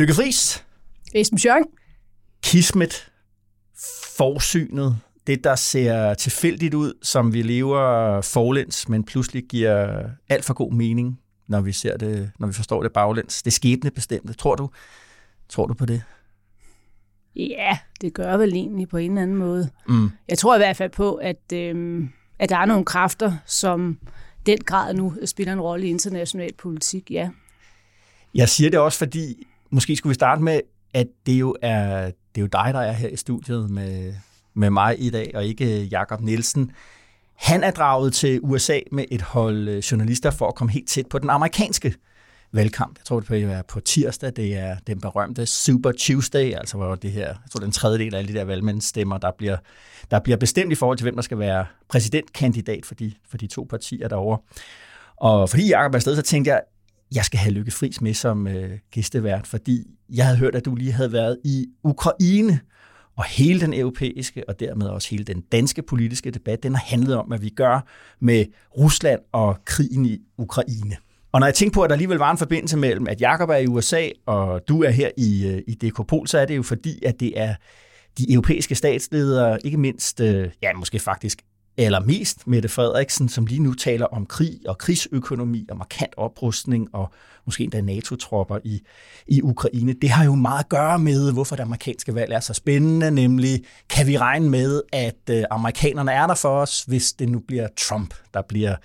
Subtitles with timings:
[0.00, 0.64] Lykke Friis,
[1.14, 1.62] Esben Schjørn.
[2.42, 3.10] Kismet,
[4.16, 10.54] forsynet, det der ser tilfældigt ud, som vi lever forlæns, men pludselig giver alt for
[10.54, 13.42] god mening, når vi ser det, når vi forstår det baglæns.
[13.42, 14.32] Det skæbne bestemte.
[14.32, 14.70] Tror du,
[15.48, 16.02] tror du på det?
[17.36, 19.70] Ja, det gør vel egentlig på en eller anden måde.
[19.88, 20.10] Mm.
[20.28, 23.98] Jeg tror i hvert fald på, at, øhm, at der er nogle kræfter, som
[24.46, 27.30] den grad nu spiller en rolle i international politik, ja.
[28.34, 30.60] Jeg siger det også, fordi måske skulle vi starte med,
[30.94, 34.14] at det jo er, det er jo dig, der er her i studiet med,
[34.54, 36.72] med mig i dag, og ikke øh, Jakob Nielsen.
[37.34, 41.06] Han er draget til USA med et hold øh, journalister for at komme helt tæt
[41.06, 41.94] på den amerikanske
[42.52, 42.98] valgkamp.
[42.98, 44.32] Jeg tror, det er på tirsdag.
[44.36, 48.14] Det er den berømte Super Tuesday, altså hvor det her, jeg tror, den tredje del
[48.14, 49.56] af alle de der valgmandsstemmer, der bliver,
[50.10, 53.46] der bliver bestemt i forhold til, hvem der skal være præsidentkandidat for de, for de
[53.46, 54.38] to partier derovre.
[55.16, 56.60] Og fordi Jacob er afsted, så tænkte jeg,
[57.14, 60.74] jeg skal have Lykke Friis med som øh, gæstevært, fordi jeg havde hørt, at du
[60.74, 62.60] lige havde været i Ukraine,
[63.16, 67.16] og hele den europæiske, og dermed også hele den danske politiske debat, den har handlet
[67.16, 67.80] om, hvad vi gør
[68.20, 68.44] med
[68.78, 70.96] Rusland og krigen i Ukraine.
[71.32, 73.56] Og når jeg tænker på, at der alligevel var en forbindelse mellem, at Jakob er
[73.56, 77.04] i USA, og du er her i, øh, i Dekopol, så er det jo fordi,
[77.04, 77.54] at det er
[78.18, 81.42] de europæiske statsledere, ikke mindst, øh, ja måske faktisk
[81.76, 86.94] eller mest Mette Frederiksen, som lige nu taler om krig og krigsøkonomi og markant oprustning
[86.94, 87.12] og
[87.46, 88.80] måske endda NATO-tropper i,
[89.26, 89.92] i Ukraine.
[89.92, 93.64] Det har jo meget at gøre med, hvorfor det amerikanske valg er så spændende, nemlig
[93.88, 97.68] kan vi regne med, at øh, amerikanerne er der for os, hvis det nu bliver
[97.78, 98.76] Trump, der bliver,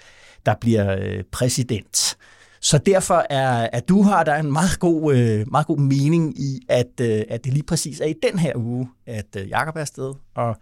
[0.46, 2.18] der bliver øh, præsident.
[2.62, 6.60] Så derfor er, at du har der en meget god, øh, meget god mening i,
[6.70, 10.56] at, at det lige præcis er i den her uge, at Jakob er afsted, og,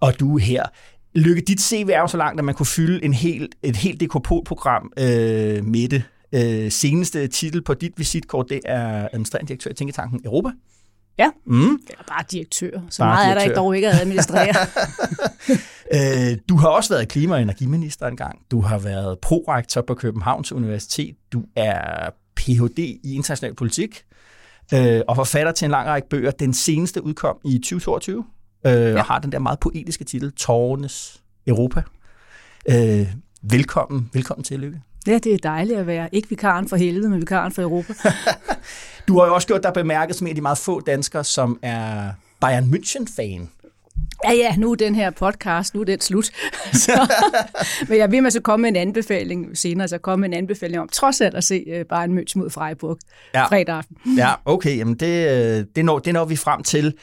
[0.00, 0.66] og du er her.
[1.14, 4.00] Lykke, dit CV er jo så langt, at man kunne fylde en helt, et helt
[4.00, 6.02] DKP-program øh, med det.
[6.34, 10.48] Øh, seneste titel på dit visitkort, det er administrerende direktør i Tænketanken Europa.
[11.18, 11.62] Ja, Mm.
[11.64, 12.70] eller bare direktør.
[12.90, 13.50] Så Bare meget er der direktør.
[13.50, 14.54] ikke dog ikke at administrere.
[15.94, 18.38] Øh, du har også været klima- og energiminister engang.
[18.50, 21.14] Du har været prorektor på Københavns Universitet.
[21.32, 22.78] Du er Ph.D.
[22.78, 24.02] i international politik
[24.74, 26.30] øh, og forfatter til en lang række bøger.
[26.30, 28.24] Den seneste udkom i 2022
[28.66, 28.98] øh, ja.
[28.98, 31.82] og har den der meget poetiske titel, Tårnes Europa.
[32.68, 33.06] Øh,
[33.42, 34.80] velkommen, velkommen til, Lykke.
[35.06, 37.94] ja, det er dejligt at være ikke vikaren for helvede, men vikaren for Europa.
[39.08, 41.58] Du har jo også gjort dig bemærket som en af de meget få danskere, som
[41.62, 42.10] er
[42.40, 43.48] Bayern München-fan.
[44.24, 46.24] Ja, ja, nu er den her podcast, nu er den slut.
[46.84, 47.12] så,
[47.88, 50.80] men jeg vil med så komme med en anbefaling senere, så komme med en anbefaling
[50.80, 52.98] om trods alt at se uh, Bayern München mod Freiburg
[53.34, 53.38] Ja.
[53.40, 53.46] ja.
[53.46, 53.96] fredag aften.
[54.16, 56.94] Ja, okay, jamen det, øh, det, når, det når vi frem til.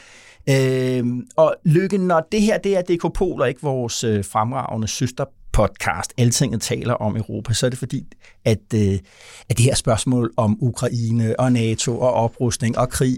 [0.49, 4.87] Øh, og Lykke, når det her det er DK Pol og ikke vores øh, fremragende
[4.87, 8.07] søster podcast, Altinget taler om Europa, så er det fordi,
[8.45, 8.99] at, øh,
[9.49, 13.17] at det her spørgsmål om Ukraine og NATO og oprustning og krig,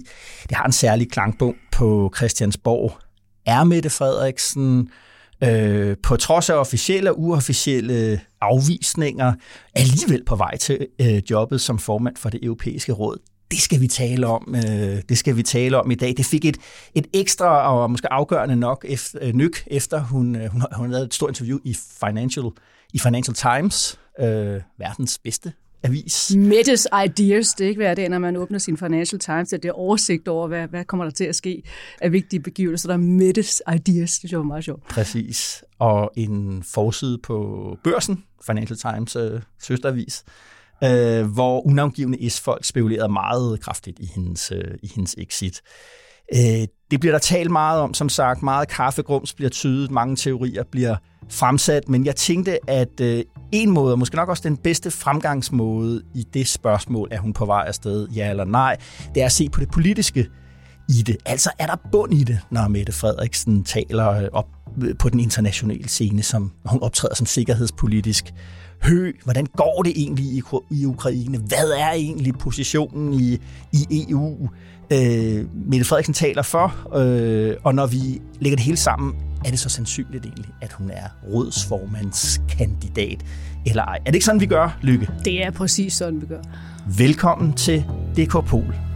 [0.50, 2.98] det har en særlig klangbund på Christiansborg.
[3.46, 4.90] Er Mette Frederiksen
[5.44, 9.34] øh, på trods af officielle og uofficielle afvisninger,
[9.76, 13.18] alligevel på vej til øh, jobbet som formand for det europæiske råd.
[13.54, 14.56] Det skal vi tale om.
[14.56, 16.14] Øh, det skal vi tale om i dag.
[16.18, 16.58] Det fik et,
[16.96, 21.06] et ekstra og måske afgørende nok efter, øh, nyk, efter hun, øh, hun, hun lavet
[21.06, 22.46] et stort interview i Financial,
[22.94, 25.54] i Financial Times, øh, verdens bedste
[25.84, 26.36] avis.
[26.36, 29.70] Mettes Ideas, det er ikke hver dag, når man åbner sin Financial Times, at det
[29.70, 31.64] er oversigt over, hvad, hvad kommer der til at ske
[32.02, 32.90] af vigtige begivelser.
[32.90, 34.84] Der er Mettes Ideas, det synes jeg var meget sjovt.
[34.88, 35.64] Præcis.
[35.80, 40.24] Og en forside på børsen, Financial Times øh, søsteravis,
[40.84, 45.62] øh, hvor unavngivende S-folk spekulerede meget kraftigt i hendes, øh, i hendes exit.
[46.34, 48.44] Øh, det bliver der talt meget om, som sagt.
[48.44, 50.96] Meget kaffegrums bliver tydet, mange teorier bliver
[51.30, 56.04] fremsat, men jeg tænkte, at øh, en måde, og måske nok også den bedste fremgangsmåde
[56.16, 58.78] i det spørgsmål, er hun på vej afsted, ja eller nej,
[59.16, 60.30] det er at se på det politiske
[60.90, 61.18] i det.
[61.26, 64.48] Altså er der bund i det, når Mette Frederiksen taler øh, op
[64.82, 68.34] øh, på den internationale scene, som hun optræder som sikkerhedspolitisk
[68.84, 69.12] hø.
[69.24, 70.42] Hvordan går det egentlig i,
[70.72, 71.38] i Ukraine?
[71.38, 73.40] Hvad er egentlig positionen i,
[73.72, 74.50] i EU?
[74.92, 79.16] Øh, Mette Frederiksen taler for, øh, og når vi lægger det hele sammen,
[79.46, 83.26] er det så sandsynligt egentlig, at hun er rådsformandskandidat
[83.66, 83.96] eller ej?
[83.96, 85.10] Er det ikke sådan, vi gør, Lykke?
[85.26, 86.42] Det er præcis sådan, vi gør.
[86.98, 87.86] Velkommen til
[88.18, 88.93] DK Pol.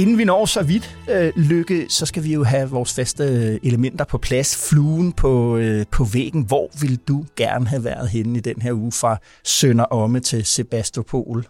[0.00, 3.58] Inden vi når så vidt, øh, Lykke, så skal vi jo have vores faste øh,
[3.62, 4.68] elementer på plads.
[4.68, 6.42] Fluen på, øh, på væggen.
[6.42, 10.44] Hvor vil du gerne have været henne i den her uge fra Sønder Omme til
[10.44, 11.44] Sebastopol?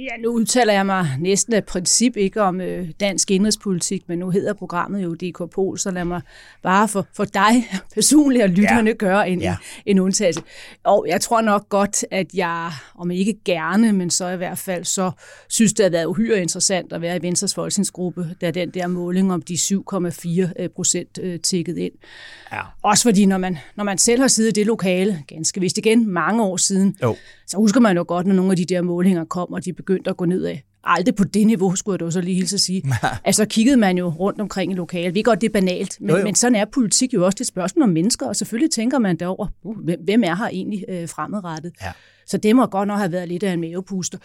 [0.00, 4.30] Ja, nu udtaler jeg mig næsten af princip ikke om øh, dansk indrigspolitik, men nu
[4.30, 6.20] hedder programmet jo DK Pol, så lad mig
[6.62, 8.96] bare for, for dig personligt og lytterne ja.
[8.96, 9.56] gøre en, ja.
[9.86, 10.42] en undtagelse.
[10.84, 14.84] Og jeg tror nok godt, at jeg, om ikke gerne, men så i hvert fald,
[14.84, 15.10] så
[15.48, 19.32] synes det har været uhyre interessant at være i Venstres folketingsgruppe, da den der måling
[19.32, 21.92] om de 7,4 procent øh, tækket ind.
[22.52, 22.60] Ja.
[22.82, 26.08] Også fordi, når man, når man selv har siddet i det lokale, ganske vist igen
[26.08, 27.16] mange år siden, jo.
[27.50, 30.10] Så husker man jo godt, når nogle af de der målinger kom, og de begyndte
[30.10, 30.56] at gå nedad.
[30.84, 32.82] Aldrig på det niveau, skulle jeg da så lige hilse at sige.
[33.24, 35.14] altså kiggede man jo rundt omkring i lokalet.
[35.14, 36.24] Vi godt, det er banalt, men, jo, jo.
[36.24, 37.34] men sådan er politik jo også.
[37.34, 40.48] Det er et spørgsmål om mennesker, og selvfølgelig tænker man derover, uh, hvem er her
[40.48, 41.72] egentlig øh, fremadrettet?
[41.82, 41.92] Ja.
[42.30, 44.18] Så det må godt nok have været lidt af en mavepuster.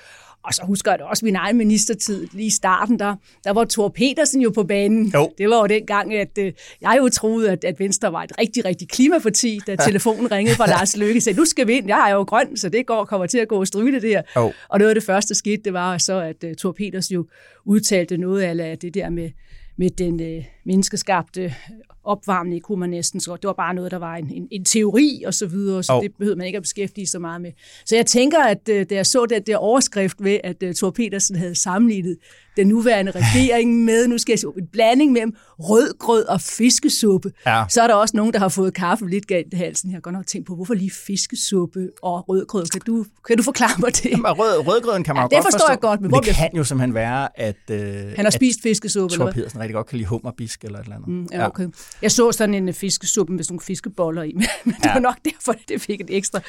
[0.44, 3.66] Og så husker jeg da også min egen ministertid lige i starten, der, der var
[3.70, 5.12] Thor Petersen jo på banen.
[5.14, 5.32] Jo.
[5.38, 8.32] Det var jo den gang, at øh, jeg jo troede, at, at Venstre var et
[8.40, 11.88] rigtig, rigtig klimaparti, da telefonen ringede fra Lars Løkke og sagde, nu skal vi ind,
[11.88, 14.22] jeg er jo grøn, så det går, kommer til at gå og stryge det der.
[14.36, 14.54] Jo.
[14.70, 17.26] Og noget af det første, skete, det var så, at uh, Thor Petersen jo
[17.66, 19.30] udtalte noget af det der med,
[19.78, 21.54] med den uh, menneskeskabte
[22.06, 23.36] opvarmning, kunne man næsten så.
[23.36, 26.04] Det var bare noget, der var en, en, en teori og så videre, så oh.
[26.04, 27.52] det behøvede man ikke at beskæftige sig meget med.
[27.86, 30.90] Så jeg tænker, at uh, da jeg så det der overskrift ved, at uh, Thor
[30.90, 32.18] Petersen havde sammenlignet
[32.58, 37.64] den nuværende regering med, nu skal jeg sige, en blanding mellem rødgrød og fiskesuppe, ja.
[37.70, 39.90] så er der også nogen, der har fået kaffe lidt galt i halsen.
[39.90, 42.66] Jeg har godt nok tænkt på, hvorfor lige fiskesuppe og rødgrød?
[42.66, 44.06] Kan du, kan du forklare mig det?
[44.12, 45.72] Jamen, rød, rødgrøden kan man ja, det godt forstår forstå.
[45.72, 46.02] jeg godt.
[46.02, 47.56] Men, men det kan jo simpelthen være, at...
[47.72, 47.78] Uh,
[48.16, 49.34] Han har spist fiskesuppe, hvad?
[49.34, 51.10] Pedersen rigtig godt kan lide hummerbisk eller et eller andet.
[51.10, 51.68] Mm, ja, okay.
[52.02, 54.34] Jeg så sådan en fiskesuppe med sådan nogle fiskeboller i,
[54.66, 54.94] men det ja.
[54.94, 56.40] var nok derfor, det fik et ekstra,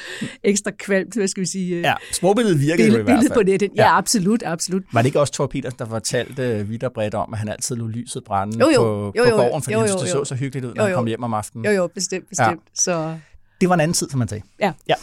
[0.43, 1.75] ekstra kvalmt, hvad skal vi sige...
[1.75, 3.33] Øh, ja, sprogbilledet virkede jo i hvert fald.
[3.33, 3.61] på det.
[3.61, 3.67] Ja.
[3.75, 4.83] ja, absolut, absolut.
[4.93, 7.75] Var det ikke også Thor Petersen, der fortalte vidt og bredt om, at han altid
[7.75, 8.81] lå lyset brænde jo, jo.
[8.81, 9.99] på, jo, jo, på gården, fordi jo, jo, jo.
[9.99, 10.95] det så så hyggeligt ud, når jo, jo.
[10.95, 11.65] han kom hjem om aftenen.
[11.65, 12.49] Jo, jo, bestemt, bestemt.
[12.49, 12.55] Ja.
[12.73, 13.17] Så...
[13.61, 14.43] Det var en anden tid, som man sagde.
[14.59, 14.73] Ja.
[14.89, 14.93] ja.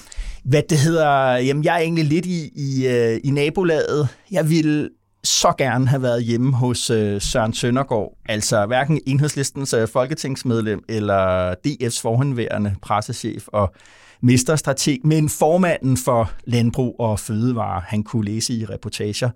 [0.45, 4.09] Hvad det hedder, jamen jeg er egentlig lidt i, i, øh, i nabolaget.
[4.31, 4.91] Jeg ville
[5.25, 11.55] så gerne have været hjemme hos øh, Søren Søndergaard, altså hverken enhedslistens øh, folketingsmedlem eller
[11.67, 13.75] DF's forhenværende pressechef og
[14.21, 19.31] mesterstrateg, men formanden for Landbrug og Fødevare, han kunne læse i reportager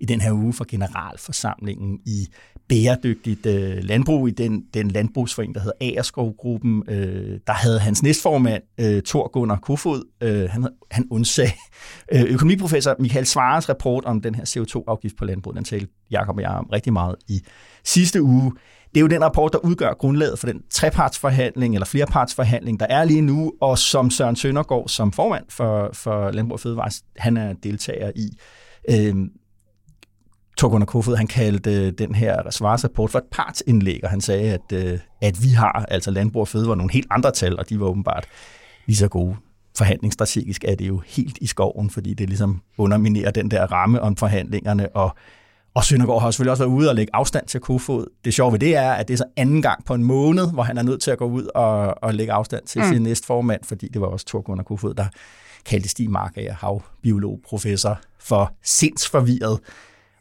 [0.00, 2.26] i den her uge for generalforsamlingen i
[2.68, 6.82] bæredygtigt øh, landbrug i den, den landbrugsforening, der hedder Agerskov-gruppen.
[6.88, 11.52] Øh, der havde hans næstformand, øh, Thor Gunnar Kofod, øh, han, han undsag
[12.12, 15.54] øh, økonomiprofessor Michael Svares rapport om den her CO2-afgift på landbrug.
[15.54, 17.40] Den talte Jacob og jeg om rigtig meget i
[17.84, 18.52] sidste uge.
[18.94, 23.04] Det er jo den rapport, der udgør grundlaget for den trepartsforhandling eller flerpartsforhandling, der er
[23.04, 27.52] lige nu, og som Søren Søndergaard som formand for, for Landbrug og Fødevare, han er
[27.52, 28.38] deltager i.
[28.90, 29.14] Øh,
[30.60, 34.72] Torgunnar Kofod, han kaldte øh, den her svarsrapport for et partsindlæg, og han sagde, at,
[34.72, 37.86] øh, at vi har, altså Landbrug og Fødevare, nogle helt andre tal, og de var
[37.86, 38.26] åbenbart
[38.86, 39.36] lige så gode.
[39.78, 44.16] Forhandlingsstrategisk er det jo helt i skoven, fordi det ligesom underminerer den der ramme om
[44.16, 45.16] forhandlingerne, og
[45.74, 48.06] og Søndergaard har selvfølgelig også været ude og lægge afstand til Kofod.
[48.24, 50.62] Det sjove ved det er, at det er så anden gang på en måned, hvor
[50.62, 52.88] han er nødt til at gå ud og, og lægge afstand til mm.
[52.88, 55.06] sin næste formand, fordi det var også Torgunnar Kofod, der
[55.66, 59.60] kaldte Stig Markager, havbiologprofessor, for sindsforvirret.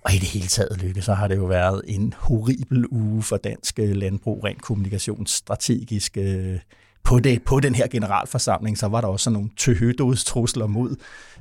[0.01, 3.37] Og i det hele taget, Lykke, så har det jo været en horribel uge for
[3.37, 6.17] dansk øh, landbrug, rent kommunikationsstrategisk.
[6.17, 6.59] Øh,
[7.03, 10.95] på, det, på den her generalforsamling, så var der også sådan nogle trusler mod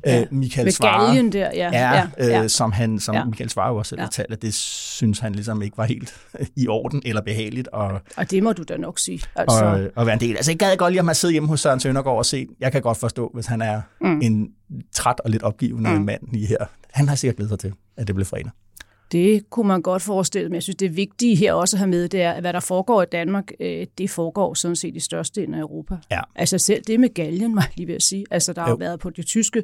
[0.06, 1.30] ja, øh, Michael Svare.
[1.30, 1.70] der, ja.
[1.72, 2.42] Ja, ja.
[2.42, 3.24] Øh, som, han, som ja.
[3.24, 4.06] Michael Svare også selv ja.
[4.06, 6.14] talte, det synes han ligesom ikke var helt
[6.56, 7.68] i orden eller behageligt.
[7.68, 9.20] Og, og det må du da nok sige.
[9.36, 9.64] Altså.
[9.64, 10.36] Og, og være en del.
[10.36, 12.46] Altså, jeg gad godt lige at man sidder hjemme hos Søren Søndergaard og se.
[12.60, 14.20] Jeg kan godt forstå, hvis han er mm.
[14.22, 14.48] en
[14.92, 16.04] træt og lidt opgivende mm.
[16.04, 16.66] mand lige her.
[16.98, 18.50] Han har sikkert glædet sig til, at det blev fredag.
[19.12, 22.08] Det kunne man godt forestille, men jeg synes, det vigtige her også at have med,
[22.08, 25.40] det er, at hvad der foregår i Danmark, øh, det foregår sådan set i største
[25.40, 25.96] del af Europa.
[26.10, 26.20] Ja.
[26.34, 28.24] Altså selv det med galgen, var jeg lige ved at sige.
[28.30, 28.76] Altså der har jo.
[28.76, 29.62] været på de tyske,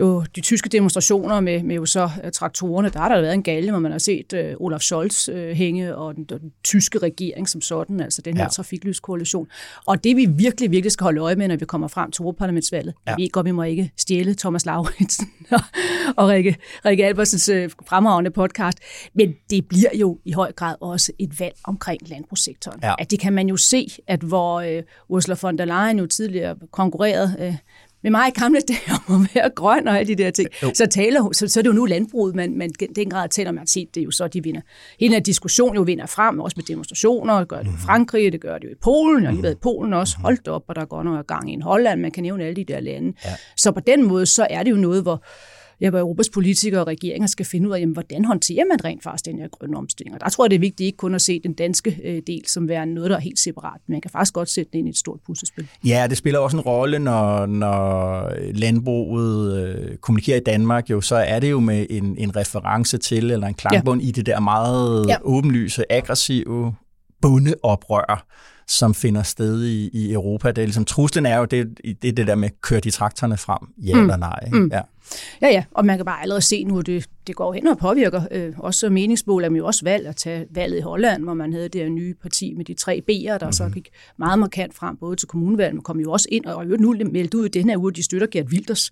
[0.00, 3.42] jo, de tyske demonstrationer med, med jo så uh, traktorerne, der har der været en
[3.42, 7.48] galge, hvor man har set uh, Olaf Scholz uh, hænge, og den, den tyske regering
[7.48, 8.48] som sådan, altså den her ja.
[8.48, 9.46] trafiklyskoalition.
[9.86, 12.94] Og det vi virkelig, virkelig skal holde øje med, når vi kommer frem til Europaparlamentsvalget,
[13.06, 13.14] ja.
[13.16, 15.60] vi godt, vi må ikke stjæle Thomas Lauritsen og,
[16.16, 18.78] og Rikke, Rikke Albersens uh, fremragende podcast.
[19.14, 22.80] Men det bliver jo i høj grad også et valg omkring landbrugssektoren.
[22.82, 22.94] Ja.
[22.98, 26.56] At det kan man jo se, at hvor uh, Ursula von der Leyen jo tidligere
[26.72, 27.54] konkurrerede uh,
[28.02, 30.86] med mig i gamle dage om at være grøn og alle de der ting, så,
[30.86, 33.70] taler, så, så er det jo nu landbruget, man, man den grad taler om, at
[33.70, 34.60] set, det er jo så, de vinder.
[35.00, 37.78] Hele den diskussion jo vinder frem, også med demonstrationer, det gør det i mhm.
[37.78, 40.24] Frankrig, det gør det jo i Polen, jeg har lige været i Polen også, mhm.
[40.24, 42.64] holdt op, og der går noget gang i en Holland, man kan nævne alle de
[42.64, 43.12] der lande.
[43.24, 43.30] Ja.
[43.56, 45.22] Så på den måde, så er det jo noget, hvor,
[45.80, 49.02] ja, hvor Europas politikere og regeringer skal finde ud af, jamen, hvordan håndterer man rent
[49.02, 50.14] faktisk den her grønne omstilling.
[50.14, 52.42] Og der tror jeg, det er vigtigt ikke kun at se den danske øh, del
[52.46, 53.80] som være noget, der er helt separat.
[53.88, 55.68] Man kan faktisk godt sætte det ind i et stort puslespil.
[55.84, 61.16] Ja, det spiller også en rolle, når, når landbruget øh, kommunikerer i Danmark, jo, så
[61.16, 64.08] er det jo med en, en reference til, eller en klangbund ja.
[64.08, 65.16] i det der meget ja.
[65.22, 66.74] åbenlyse, aggressive
[67.22, 68.26] bundeoprør,
[68.68, 70.48] som finder sted i, i Europa.
[70.48, 73.68] Det er ligesom, truslen er jo det, det, det der med, køre de traktorerne frem,
[73.78, 74.00] ja mm.
[74.00, 74.48] eller nej.
[74.52, 74.70] Mm.
[74.72, 74.80] Ja.
[75.42, 77.78] Ja, ja, og man kan bare allerede se nu, at det, det går hen og
[77.78, 78.22] påvirker.
[78.30, 81.68] Øh, også meningsmål er jo også valgt at tage valget i Holland, hvor man havde
[81.68, 83.52] det her nye parti med de tre B'er, der mm-hmm.
[83.52, 83.72] så mhm.
[83.72, 83.88] gik
[84.18, 87.34] meget markant frem, både til kommunevalget, men kom jo også ind, og jo nu meldt
[87.34, 88.90] ud i den her uge, de støtter Gert Wilders,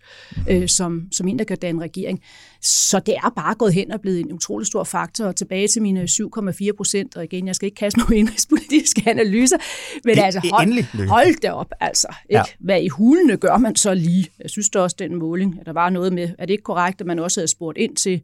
[0.49, 2.23] øh, som, som en, der kan danne regering.
[2.63, 5.83] Så det er bare gået hen og blevet en utrolig stor faktor, og tilbage til
[5.83, 9.57] mine 7,4 procent, og igen, jeg skal ikke kaste nogen indrigspolitiske analyser,
[10.05, 12.09] men det, altså, hold, hold det op, altså.
[12.31, 12.39] Ikke?
[12.39, 12.43] Ja.
[12.61, 14.27] Hvad i hulene gør man så lige?
[14.41, 17.01] Jeg synes da også, den måling, at der var noget med, er det ikke korrekt,
[17.01, 18.23] at man også havde spurgt ind til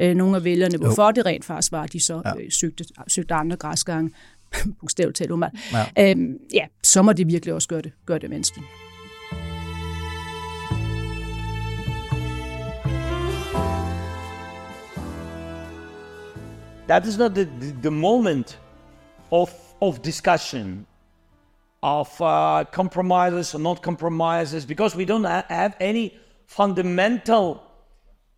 [0.00, 1.10] øh, nogle af vælgerne, hvorfor jo.
[1.10, 2.36] det rent faktisk var, at de så ja.
[2.40, 4.10] øh, søgte, søgte andre græsgange,
[4.80, 5.30] bogstaveligt talt,
[5.72, 6.10] ja.
[6.10, 8.66] Øhm, ja, så må det virkelig også gøre det, gøre det menneskeligt.
[16.88, 17.48] That is not the,
[17.82, 18.60] the moment
[19.32, 20.86] of, of discussion,
[21.82, 26.12] of uh, compromises or not compromises, because we don't have any
[26.48, 27.54] fundamental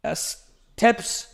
[0.04, 1.28] uh, steps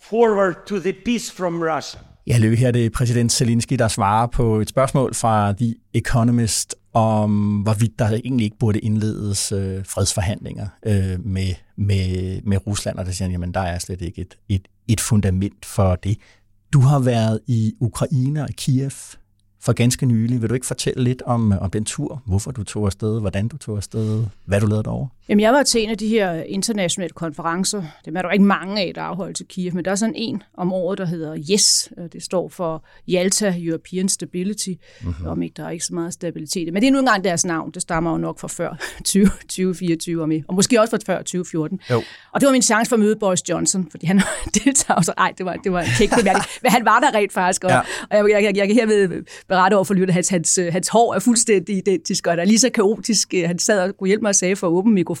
[0.00, 2.00] forward to the peace from Russia.
[2.26, 6.74] Ja, Lø, her er det præsident Zelensky, der svarer på et spørgsmål fra The Economist
[6.92, 13.06] om, hvorvidt der egentlig ikke burde indledes øh, fredsforhandlinger øh, med, med, med Rusland, og
[13.06, 16.18] der siger han, jamen der er slet ikke et, et, et fundament for det.
[16.72, 18.90] Du har været i Ukraine og i Kiev
[19.60, 20.42] for ganske nylig.
[20.42, 22.22] Vil du ikke fortælle lidt om, om den tur?
[22.26, 23.20] Hvorfor du tog afsted?
[23.20, 24.24] Hvordan du tog afsted?
[24.44, 25.08] Hvad du lavede derovre?
[25.28, 27.82] Jamen, jeg var til en af de her internationale konferencer.
[28.04, 30.42] Det er der ikke mange af, der afholdes i Kiev, men der er sådan en
[30.56, 31.92] om året, der hedder YES.
[32.12, 34.70] Det står for Yalta European Stability.
[35.02, 35.26] Mm-hmm.
[35.26, 36.72] Om ikke der er ikke så meget stabilitet.
[36.72, 37.70] Men det er nu engang deres navn.
[37.70, 41.80] Det stammer jo nok fra før 2024 og, og måske også fra før 2014.
[41.90, 42.02] Jo.
[42.32, 44.20] Og det var min chance for at møde Boris Johnson, fordi han
[44.64, 45.12] deltager så.
[45.18, 46.10] Ej, det var, det var en kæk
[46.62, 47.64] Men han var der rent faktisk.
[47.64, 47.80] Og, ja.
[47.80, 50.88] og jeg, jeg, jeg, jeg kan herved berette over for lytterne, at hans, hans, hans
[50.88, 53.34] hår er fuldstændig identisk, og der er lige så kaotisk.
[53.46, 55.13] Han sad og kunne hjælpe mig at sige for åben mikrofon.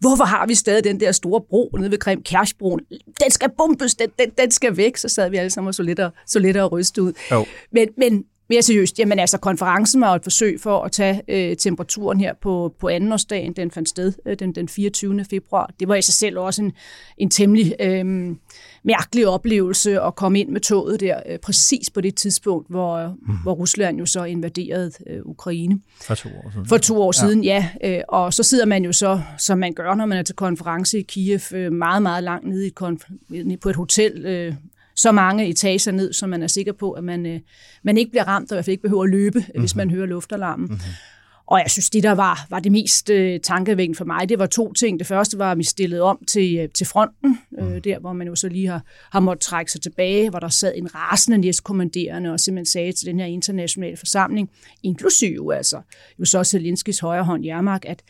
[0.00, 2.80] Hvorfor har vi stadig den der store bro nede ved Krim, Kærschbroen?
[3.24, 4.96] Den skal bumpes, den, den, den skal væk.
[4.96, 7.12] Så sad vi alle sammen og så lidt og, så lidt og ryste ud.
[7.30, 7.46] Oh.
[7.72, 12.20] Men, men mere seriøst, jamen altså konferencen var et forsøg for at tage øh, temperaturen
[12.20, 15.24] her på, på andenårsdagen, den fandt sted øh, den, den 24.
[15.30, 15.70] februar.
[15.80, 16.72] Det var i sig selv også en,
[17.18, 18.04] en temmelig øh,
[18.84, 23.34] mærkelig oplevelse at komme ind med toget der, øh, præcis på det tidspunkt, hvor, mm.
[23.42, 25.80] hvor Rusland jo så invaderede øh, Ukraine.
[26.02, 26.66] For to år siden.
[26.66, 27.68] For to år siden, ja.
[27.82, 27.98] ja.
[27.98, 30.98] Øh, og så sidder man jo så, som man gør, når man er til konference
[30.98, 34.54] i Kiev, øh, meget, meget langt nede i et konf- på et hotel, øh,
[34.96, 37.40] så mange etager ned, så man er sikker på, at man, øh,
[37.82, 39.60] man ikke bliver ramt, og i hvert fald ikke behøver at løbe, mm-hmm.
[39.60, 40.66] hvis man hører luftalarmen.
[40.66, 40.80] Mm-hmm.
[41.46, 44.46] Og jeg synes, det der var, var det mest øh, tankevækkende for mig, det var
[44.46, 44.98] to ting.
[44.98, 47.82] Det første var, at vi stillede om til, øh, til fronten, øh, mm.
[47.82, 48.82] der hvor man jo så lige har,
[49.12, 53.06] har måttet trække sig tilbage, hvor der sad en rasende næstkommanderende og simpelthen sagde til
[53.06, 54.50] den her internationale forsamling,
[54.82, 55.80] inklusive altså
[56.18, 58.02] jo så Zelenskis højre hånd Jermark, at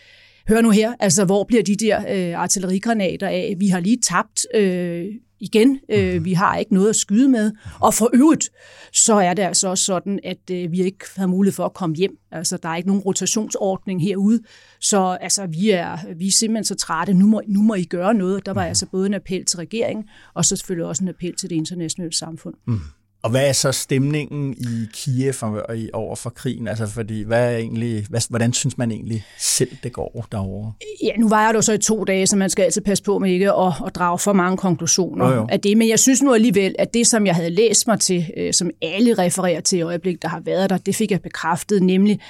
[0.48, 3.54] hør nu her, altså hvor bliver de der øh, artillerigranater af?
[3.58, 5.06] Vi har lige tabt øh,
[5.42, 5.80] igen.
[5.88, 6.24] Øh, mhm.
[6.24, 7.52] vi har ikke noget at skyde med.
[7.80, 8.50] Og for øvrigt,
[8.92, 11.96] så er det altså også sådan, at øh, vi ikke har mulighed for at komme
[11.96, 12.18] hjem.
[12.30, 14.40] Altså, der er ikke nogen rotationsordning herude.
[14.80, 17.14] Så altså, vi, er, vi er simpelthen så trætte.
[17.14, 18.46] Nu må, nu må I gøre noget.
[18.46, 18.68] Der var mhm.
[18.68, 22.16] altså både en appel til regeringen, og så selvfølgelig også en appel til det internationale
[22.16, 22.54] samfund.
[22.66, 22.80] Mm.
[23.22, 26.68] Og hvad er så stemningen i Kiev og i, over for krigen?
[26.68, 30.72] Altså, fordi, hvad er egentlig, hvad, hvordan synes man egentlig selv, det går derovre?
[31.02, 33.18] Ja, nu var jeg jo så i to dage, så man skal altid passe på
[33.18, 35.46] med ikke at, at drage for mange konklusioner jo, jo.
[35.50, 35.76] af det.
[35.76, 38.70] Men jeg synes nu alligevel, at det, som jeg havde læst mig til, øh, som
[38.82, 42.20] alle refererer til i øjeblik, der har været der, det fik jeg bekræftet, nemlig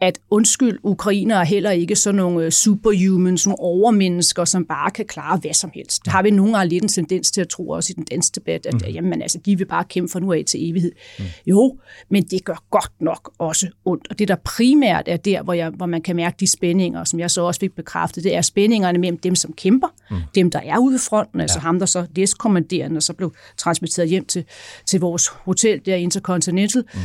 [0.00, 5.06] at undskyld, ukrainer er heller ikke sådan nogle øh, superhumans, nogle overmennesker, som bare kan
[5.06, 6.04] klare hvad som helst.
[6.04, 8.34] Det har vi nogle gange lidt en tendens til at tro også i den danske
[8.34, 8.80] debat, at mm.
[8.94, 10.92] jamen, altså, de vil bare kæmpe for nu af til evighed.
[11.18, 11.24] Mm.
[11.46, 11.78] Jo,
[12.10, 14.08] men det gør godt nok også ondt.
[14.10, 17.20] Og det, der primært er der, hvor, jeg, hvor man kan mærke de spændinger, som
[17.20, 20.16] jeg så også fik bekræftet, det er spændingerne mellem dem, som kæmper, mm.
[20.34, 21.62] dem, der er ude i fronten, altså ja.
[21.62, 24.44] ham, der så læskommanderende, og så blev transmitteret hjem til,
[24.86, 27.00] til vores hotel der Intercontinental, mm.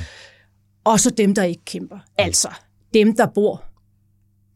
[0.83, 1.95] og så dem, der ikke kæmper.
[1.95, 2.01] Mm.
[2.17, 2.49] Altså,
[2.93, 3.61] dem, der bor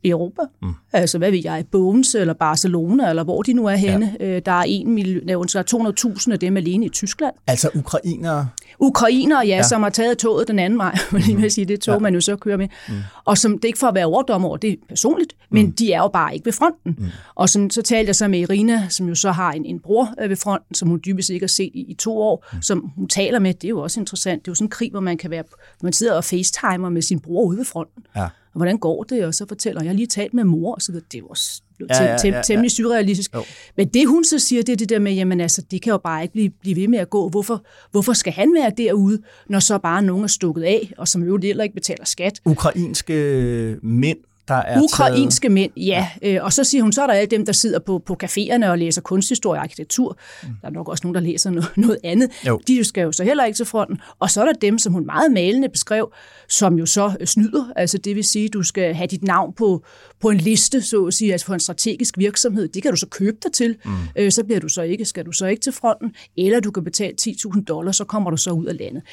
[0.06, 0.42] Europa.
[0.62, 0.74] Mm.
[0.94, 4.16] Altså, hvad ved jeg, Bones eller Barcelona, eller hvor de nu er henne.
[4.20, 4.25] Ja.
[4.25, 7.34] Øh, der er, en million, nej, der er 200.000 af dem alene i Tyskland.
[7.48, 8.50] Altså ukrainere?
[8.80, 9.63] Ukrainere, ja, ja.
[9.63, 12.00] som har taget toget den anden vej, vil jeg sige, det tog, ja.
[12.00, 12.68] man jo så kører med.
[12.89, 12.96] Mm.
[13.25, 15.72] Og som, det er ikke for at være overdom over det personligt, men mm.
[15.72, 16.96] de er jo bare ikke ved fronten.
[16.98, 17.06] Mm.
[17.36, 20.13] Og som, så talte jeg så med Irina, som jo så har en, en bror
[20.22, 22.62] øh, ved fronten, som hun dybest ikke har set i, i to år, mm.
[22.62, 23.54] som hun taler med.
[23.54, 24.46] Det er jo også interessant.
[24.46, 25.44] Det er jo sådan en krig, hvor man kan være,
[25.84, 28.04] man sidder og facetimer med sin bror ude ved fronten.
[28.16, 28.27] Ja
[28.58, 29.26] og hvordan går det?
[29.26, 31.06] Og så fortæller jeg lige talt med mor, og så videre.
[31.12, 32.42] Det er også ja, ja, ja, ja.
[32.42, 33.36] temmelig surrealistisk.
[33.36, 33.44] Jo.
[33.78, 35.98] Men det hun så siger, det er det der med, jamen altså, det kan jo
[35.98, 37.30] bare ikke blive, blive ved med at gå.
[37.30, 41.24] Hvorfor, hvorfor skal han være derude, når så bare nogen er stukket af, og som
[41.24, 42.42] jo heller ikke betaler skat?
[42.46, 45.51] Ukrainske mænd der er Ukrainske taget...
[45.51, 46.10] mænd, ja.
[46.22, 48.66] Øh, og så siger hun, så er der alle dem, der sidder på, på caféerne
[48.68, 50.18] og læser kunsthistorie og arkitektur.
[50.44, 50.50] Mm.
[50.62, 52.30] Der er nok også nogen, der læser noget, noget andet.
[52.48, 52.62] Jo.
[52.68, 54.01] De skal jo så heller ikke til fronten.
[54.20, 56.13] Og så er der dem, som hun meget malende beskrev,
[56.50, 57.74] som jo så snyder.
[57.75, 59.84] Altså det vil sige, du skal have dit navn på,
[60.22, 62.68] på en liste, så at sige, altså på en strategisk virksomhed.
[62.68, 63.75] Det kan du så købe dig til.
[63.86, 63.92] Mm.
[64.16, 66.16] Øh, så bliver du så ikke, skal du så ikke til fronten.
[66.38, 69.04] Eller du kan betale 10.000 dollars, så kommer du så ud af landet.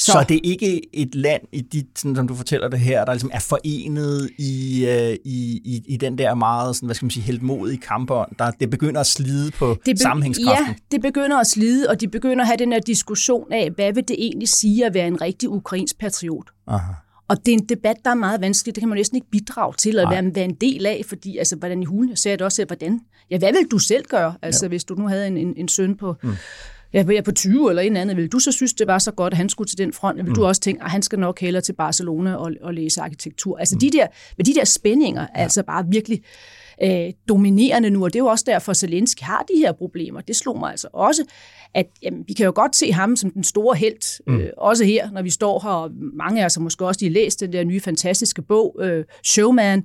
[0.00, 3.04] Så, så det er ikke et land, i dit, sådan, som du fortæller det her,
[3.04, 7.06] der ligesom er forenet i, øh, i, i, i den der meget, sådan, hvad skal
[7.06, 8.30] man sige, heldmodige kampånd.
[8.38, 10.66] Der, det begynder at slide på det be- sammenhængskraften.
[10.66, 13.92] Ja, det begynder at slide, og de begynder at have den her diskussion af, hvad
[13.92, 16.50] vil det egentlig sige at være en rigtig ukrainsk patriot?
[16.66, 16.92] Aha.
[17.28, 18.74] Og det er en debat, der er meget vanskelig.
[18.74, 21.56] Det kan man næsten ikke bidrage til at være, være en del af, fordi altså,
[21.56, 24.64] hvordan i hulen, jeg sagde det også, hvordan, ja, hvad vil du selv gøre, altså,
[24.64, 24.68] ja.
[24.68, 26.16] hvis du nu havde en, en, en søn på...
[26.22, 26.30] Mm
[26.92, 29.32] jeg er på 20 eller en anden, vil du så synes, det var så godt,
[29.32, 30.16] at han skulle til den front?
[30.16, 30.34] Vil mm.
[30.34, 33.58] du også tænke, at han skal nok hellere til Barcelona og, og læse arkitektur?
[33.58, 33.80] Altså mm.
[33.80, 34.06] de der,
[34.36, 35.42] med de der spændinger, ja.
[35.42, 36.22] altså bare virkelig
[36.82, 40.20] øh, dominerende nu, og det er jo også derfor, at Zelensky har de her problemer.
[40.20, 41.24] Det slog mig altså også,
[41.74, 44.40] at jamen, vi kan jo godt se ham som den store held, mm.
[44.40, 47.12] øh, også her, når vi står her, og mange af os har måske også lige
[47.12, 49.84] læst den der nye fantastiske bog, øh, Showman,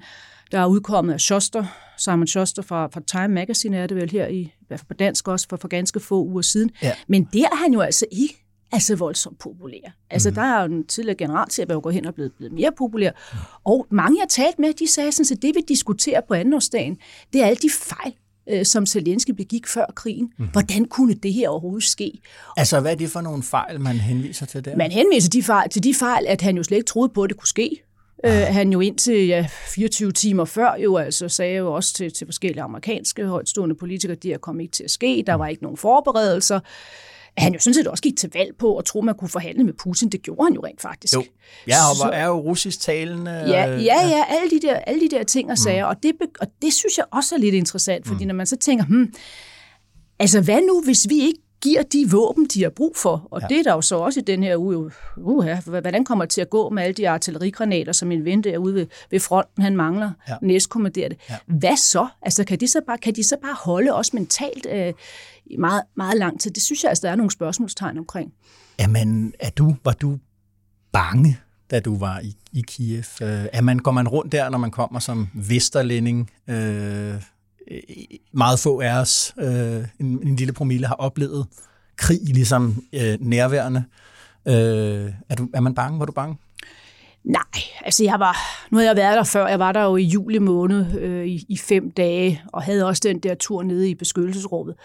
[0.52, 1.66] der er udkommet af Schuster,
[1.98, 4.94] Simon Schuster fra, fra Time Magazine er det vel her, i, i hvert fald på
[4.94, 6.72] dansk også, for, for ganske få uger siden.
[6.82, 6.92] Ja.
[7.08, 9.96] Men der er han jo altså ikke altså voldsomt populær.
[10.10, 10.36] Altså, mm.
[10.36, 13.12] der er jo den tidligere generalchef, der går hen og blevet, blevet mere populær.
[13.12, 13.40] Mm.
[13.64, 16.98] Og mange, jeg talt med, de sagde sådan, at det vi diskuterer på andenårsdagen,
[17.34, 18.14] det er alle de fejl,
[18.50, 20.32] øh, som Zelensky begik før krigen.
[20.38, 20.48] Mm.
[20.52, 22.12] Hvordan kunne det her overhovedet ske?
[22.58, 24.76] Altså, hvad er det for nogle fejl, man henviser til der?
[24.76, 27.30] Man henviser de fejl, til de fejl, at han jo slet ikke troede på, at
[27.30, 27.82] det kunne ske.
[28.26, 32.28] Øh, han jo indtil ja, 24 timer før jo altså sagde jo også til, til
[32.28, 35.78] forskellige amerikanske højtstående politikere, det her kom ikke til at ske, der var ikke nogen
[35.78, 36.60] forberedelser.
[37.38, 39.74] Han jo sådan set også gik til valg på at tro, man kunne forhandle med
[39.74, 40.10] Putin.
[40.10, 41.14] Det gjorde han jo rent faktisk.
[41.14, 41.24] Jo.
[41.68, 43.32] Ja, og så, er jo russisk talende.
[43.32, 45.86] Ja, ja, ja, alle de der, alle de der ting og sager.
[45.86, 45.90] Mm.
[45.90, 48.28] Og, det, og det synes jeg også er lidt interessant, fordi mm.
[48.28, 49.14] når man så tænker, hmm,
[50.20, 53.28] altså hvad nu, hvis vi ikke giver de våben, de har brug for.
[53.32, 53.48] Og ja.
[53.48, 54.92] det er der jo så også i den her uge.
[55.18, 58.44] Uh, ja, hvordan kommer det til at gå med alle de artillerigranater, som en ven
[58.44, 60.36] derude ved, ved fronten, han mangler ja.
[60.42, 61.18] næstkommanderer det.
[61.30, 61.38] Ja.
[61.46, 62.08] Hvad så?
[62.22, 64.94] Altså, kan de så bare, kan de så bare holde os mentalt øh,
[65.60, 66.52] meget, meget lang tid?
[66.52, 68.34] Det synes jeg, altså, der er nogle spørgsmålstegn omkring.
[68.80, 70.18] Jamen, er du, var du
[70.92, 71.40] bange,
[71.72, 73.04] da du var i, i Kiev?
[73.22, 76.32] Øh, er man, går man rundt der, når man kommer som vesterlænding?
[76.48, 77.22] Øh,
[77.72, 77.80] Øh,
[78.32, 81.48] meget få af os, øh, en, en lille promille, har oplevet
[81.98, 83.84] krig ligesom øh, nærværende.
[84.48, 86.00] Øh, er, du, er man bange?
[86.00, 86.38] Var du bange?
[87.24, 88.38] Nej, altså jeg var,
[88.72, 91.46] nu havde jeg været der før, jeg var der jo i juli måned øh, i,
[91.50, 94.76] i fem dage, og havde også den der tur nede i beskyttelsesrummet.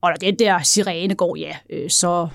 [0.00, 2.28] Og når den der sirene går, ja, øh, så,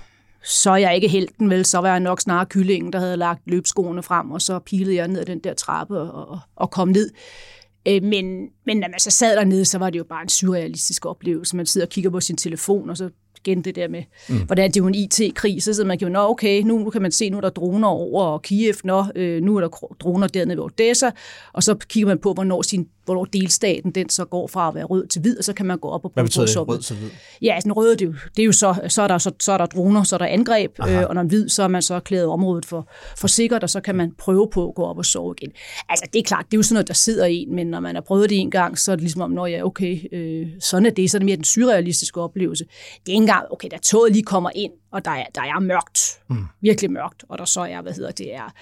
[0.43, 3.41] så er jeg ikke helten, vel, så var jeg nok snarere kyllingen, der havde lagt
[3.45, 6.87] løbskoene frem, og så pilede jeg ned ad den der trappe og, og, og kom
[6.87, 7.09] ned.
[7.09, 7.58] Øh,
[8.03, 11.55] men, men når man så sad dernede, så var det jo bare en surrealistisk oplevelse.
[11.55, 13.09] Man sidder og kigger på sin telefon, og så
[13.45, 14.37] igen det der med, mm.
[14.45, 17.01] hvordan det er jo en IT-krig, så sidder man og nå okay, nu, nu kan
[17.01, 19.67] man se, nu er der droner over Kiev, nå, øh, nu er der
[19.99, 21.11] droner dernede ved Odessa,
[21.53, 24.83] og så kigger man på, hvornår, sin, hvornår delstaten den så går fra at være
[24.83, 26.95] rød til hvid, og så kan man gå op og Hvad betyder det, rød til
[26.95, 27.09] hvid?
[27.41, 29.51] Ja, altså rød, det er jo, det er jo så, så er, der, så, så
[29.51, 31.99] er der droner, så er der angreb, øh, og når hvid, så er man så
[31.99, 35.05] klædet området for, for sikkert, og så kan man prøve på at gå op og
[35.05, 35.51] sove igen.
[35.89, 37.79] Altså det er klart, det er jo sådan noget, der sidder i en, men når
[37.79, 40.47] man har prøvet det en gang, så er det ligesom om, når ja, okay, øh,
[40.59, 42.65] sådan er det, så er det mere den surrealistiske oplevelse.
[42.65, 42.71] Det
[43.07, 46.19] er ikke engang, okay, da toget lige kommer ind, og der er, der er mørkt,
[46.29, 46.45] mm.
[46.61, 48.53] virkelig mørkt, og der så er, hvad hedder det, er,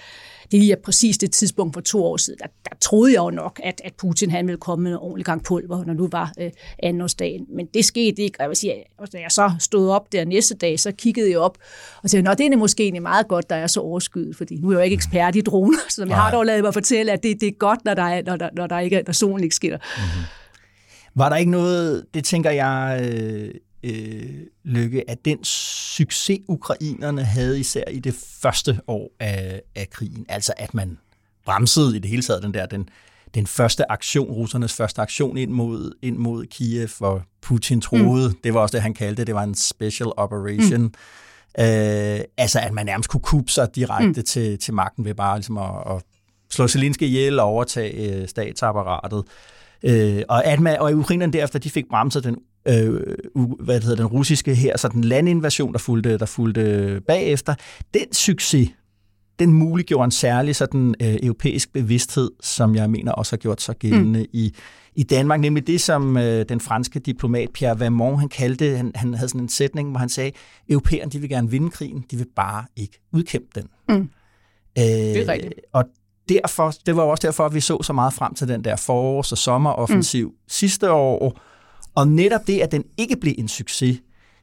[0.50, 3.30] det er lige præcis det tidspunkt for to år siden, der, der troede jeg jo
[3.30, 6.32] nok, at, at Putin han ville komme med en ordentlig gang pulver, når nu var
[6.40, 6.50] øh,
[6.82, 7.46] andenårsdagen.
[7.56, 8.74] Men det skete ikke, og jeg vil sige,
[9.12, 11.58] da jeg så stod op der næste dag, så kiggede jeg op
[12.02, 14.68] og sagde, nå, det er måske egentlig meget godt, der er så overskyet, fordi nu
[14.68, 17.22] er jeg jo ikke ekspert i droner, så jeg har dog lavet mig fortælle, at
[17.22, 19.44] det, det er godt, når der, er, når der, når der ikke er, når solen
[19.44, 19.78] ikke skinner.
[19.78, 20.24] Mm-hmm.
[21.14, 23.10] Var der ikke noget, det tænker jeg,
[23.82, 30.26] øh, Lykke, at den succes, ukrainerne havde især i det første år af, af krigen,
[30.28, 30.98] altså at man
[31.44, 32.88] bremsede i det hele taget den der, den,
[33.34, 38.36] den første aktion, russernes første aktion ind mod, ind mod Kiev, hvor Putin troede, mm.
[38.44, 40.82] det var også det, han kaldte det, var en special operation.
[40.82, 40.92] Mm.
[41.58, 44.26] Øh, altså, at man nærmest kunne kubbe sig direkte mm.
[44.26, 46.02] til, til magten ved bare ligesom at, at
[46.50, 49.24] slå Zelensky ihjel og overtage øh, statsapparatet.
[49.82, 52.36] Øh, og, at man, og ukrainerne derefter, de fik bremset den,
[52.68, 53.00] øh,
[53.60, 57.54] hvad hedder, den russiske her, så den landinvasion, der fulgte, der fulgte bagefter,
[57.94, 58.68] den succes,
[59.38, 63.76] den muliggjorde en særlig sådan, øh, europæisk bevidsthed, som jeg mener også har gjort sig
[63.76, 64.26] gældende mm.
[64.32, 64.54] i,
[64.94, 69.14] i Danmark, nemlig det, som øh, den franske diplomat Pierre Vermont, han kaldte, han, han
[69.14, 70.32] havde sådan en sætning, hvor han sagde,
[70.68, 73.68] europæerne, de vil gerne vinde krigen, de vil bare ikke udkæmpe den.
[73.88, 73.94] Mm.
[74.78, 75.54] Øh, det er rigtigt.
[75.72, 75.84] Og
[76.28, 79.32] derfor, det var også derfor, at vi så så meget frem til den der forårs-
[79.32, 80.34] og sommeroffensiv mm.
[80.48, 81.40] sidste år,
[81.98, 84.00] og netop det, at den ikke blev en succes,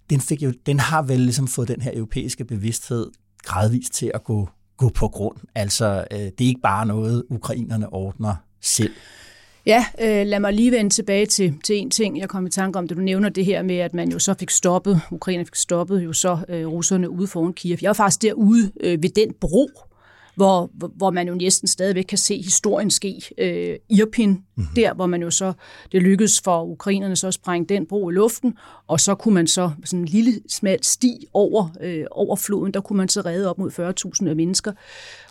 [0.10, 3.12] den, fik jo, den har vel ligesom fået den her europæiske bevidsthed
[3.44, 5.38] gradvist til at gå, gå på grund.
[5.56, 8.91] Altså, øh, det er ikke bare noget, ukrainerne ordner selv.
[9.65, 12.80] Ja, øh, lad mig lige vende tilbage til, til en ting, jeg kom i tanke
[12.80, 15.56] om, da du nævner det her med, at man jo så fik stoppet, Ukraine fik
[15.56, 17.78] stoppet jo så øh, russerne ude foran Kiev.
[17.82, 19.70] Jeg var faktisk derude øh, ved den bro,
[20.36, 23.21] hvor, hvor man jo næsten stadigvæk kan se historien ske.
[23.38, 24.67] Øh, Irpin, mm-hmm.
[24.76, 25.54] der hvor man jo så,
[25.91, 29.48] det lykkedes for ukrainerne så at sprænge den bro i luften, og så kunne man
[29.48, 33.50] så sådan en lille smal sti over, øh, over floden, der kunne man så redde
[33.50, 33.71] op mod
[34.30, 34.71] 40.000 mennesker.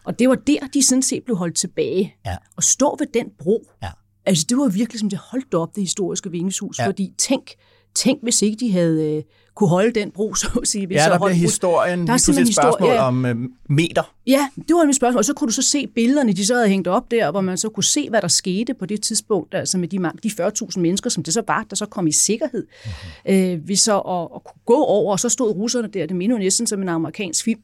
[0.04, 2.14] Og det var der, de sådan set blev holdt tilbage.
[2.26, 2.36] Ja.
[2.56, 3.88] Og stå ved den bro, ja.
[4.26, 6.86] altså det var virkelig som det holdt op, det historiske vingeshus, ja.
[6.86, 7.54] fordi tænk,
[7.94, 9.22] tænk hvis ikke de havde øh,
[9.54, 10.86] kunne holde den bro, så at sige.
[10.90, 13.06] ja, der bliver historien, der er simpelthen et spørgsmål historie, ja.
[13.06, 13.36] om øh,
[13.68, 14.14] meter.
[14.26, 16.68] Ja, det var mit spørgsmål, og så kunne du så se billederne, de så havde
[16.68, 19.78] hængt op der, hvor man så kunne se, hvad der skete på det tidspunkt, altså
[19.78, 22.66] med de, de 40.000 mennesker, som det så var, der så kom i sikkerhed.
[22.84, 23.34] Mm-hmm.
[23.34, 26.38] Øh, vi så at, at kunne gå over, og så stod russerne der, det minder
[26.38, 27.60] næsten som en amerikansk film,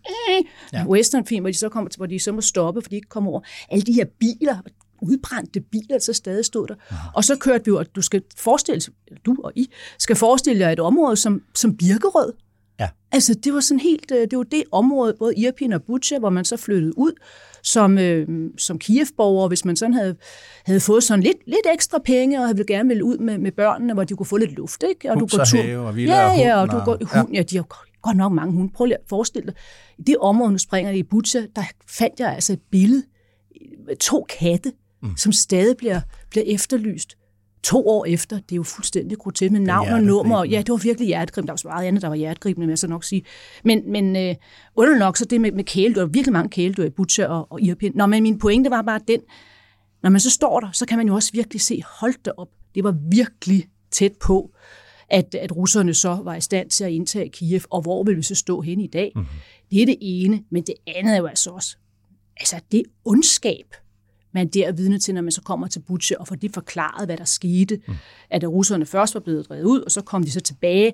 [0.72, 0.86] ja.
[0.86, 3.08] western film, hvor de så kommer til, hvor de så må stoppe, fordi de ikke
[3.08, 3.40] kommer over.
[3.70, 4.56] Alle de her biler,
[5.02, 6.74] udbrændte biler, så stadig stod der.
[6.90, 6.96] Ja.
[7.14, 8.80] Og så kørte vi jo, at du skal forestille,
[9.26, 12.32] du og I, skal forestille jer et område som, som Birkerød.
[12.80, 12.88] Ja.
[13.12, 16.30] Altså, det var sådan helt, øh, det var det område, både Irpin og Butcha, hvor
[16.30, 17.12] man så flyttede ud
[17.62, 20.16] som, øh, som Kiev-borger, hvis man sådan havde,
[20.64, 23.94] havde fået sådan lidt, lidt ekstra penge, og havde gerne ville ud med, med børnene,
[23.94, 25.10] hvor de kunne få lidt luft, ikke?
[25.10, 25.60] Og du går tur.
[25.60, 27.38] og ja, og ja, og du går, hund, ja.
[27.38, 27.66] ja, de har
[28.02, 28.72] godt nok mange hunde.
[28.72, 29.54] Prøv lige at forestille dig.
[29.98, 33.02] I det område, nu springer det i Butcha, der fandt jeg altså et billede
[34.00, 35.16] to katte, mm.
[35.16, 37.16] som stadig bliver, bliver efterlyst
[37.62, 38.36] to år efter.
[38.36, 40.44] Det er jo fuldstændig grotesk med navn og nummer.
[40.44, 41.46] Ja, det var virkelig hjertegribende.
[41.46, 43.22] Der var så meget andet, der var hjertegribende, med så nok sige.
[43.64, 44.34] Men, men øh,
[44.76, 47.52] under nok, så det med, med kæle, der var virkelig mange kæledyr i Butcher og,
[47.52, 47.92] og Irpin.
[47.94, 49.20] Nå, men min pointe var bare den,
[50.02, 52.48] når man så står der, så kan man jo også virkelig se, hold det op,
[52.74, 54.50] det var virkelig tæt på,
[55.08, 58.22] at, at russerne så var i stand til at indtage Kiev, og hvor vil vi
[58.22, 59.12] så stå hen i dag?
[59.14, 59.28] Mm-hmm.
[59.70, 61.76] Det er det ene, men det andet er jo altså også,
[62.36, 63.74] altså det ondskab,
[64.32, 67.08] man der er vidne til, når man så kommer til Butche og får det forklaret,
[67.08, 67.80] hvad der skete.
[67.88, 67.94] Mm.
[68.30, 70.92] At russerne først var blevet drevet ud, og så kom de så tilbage,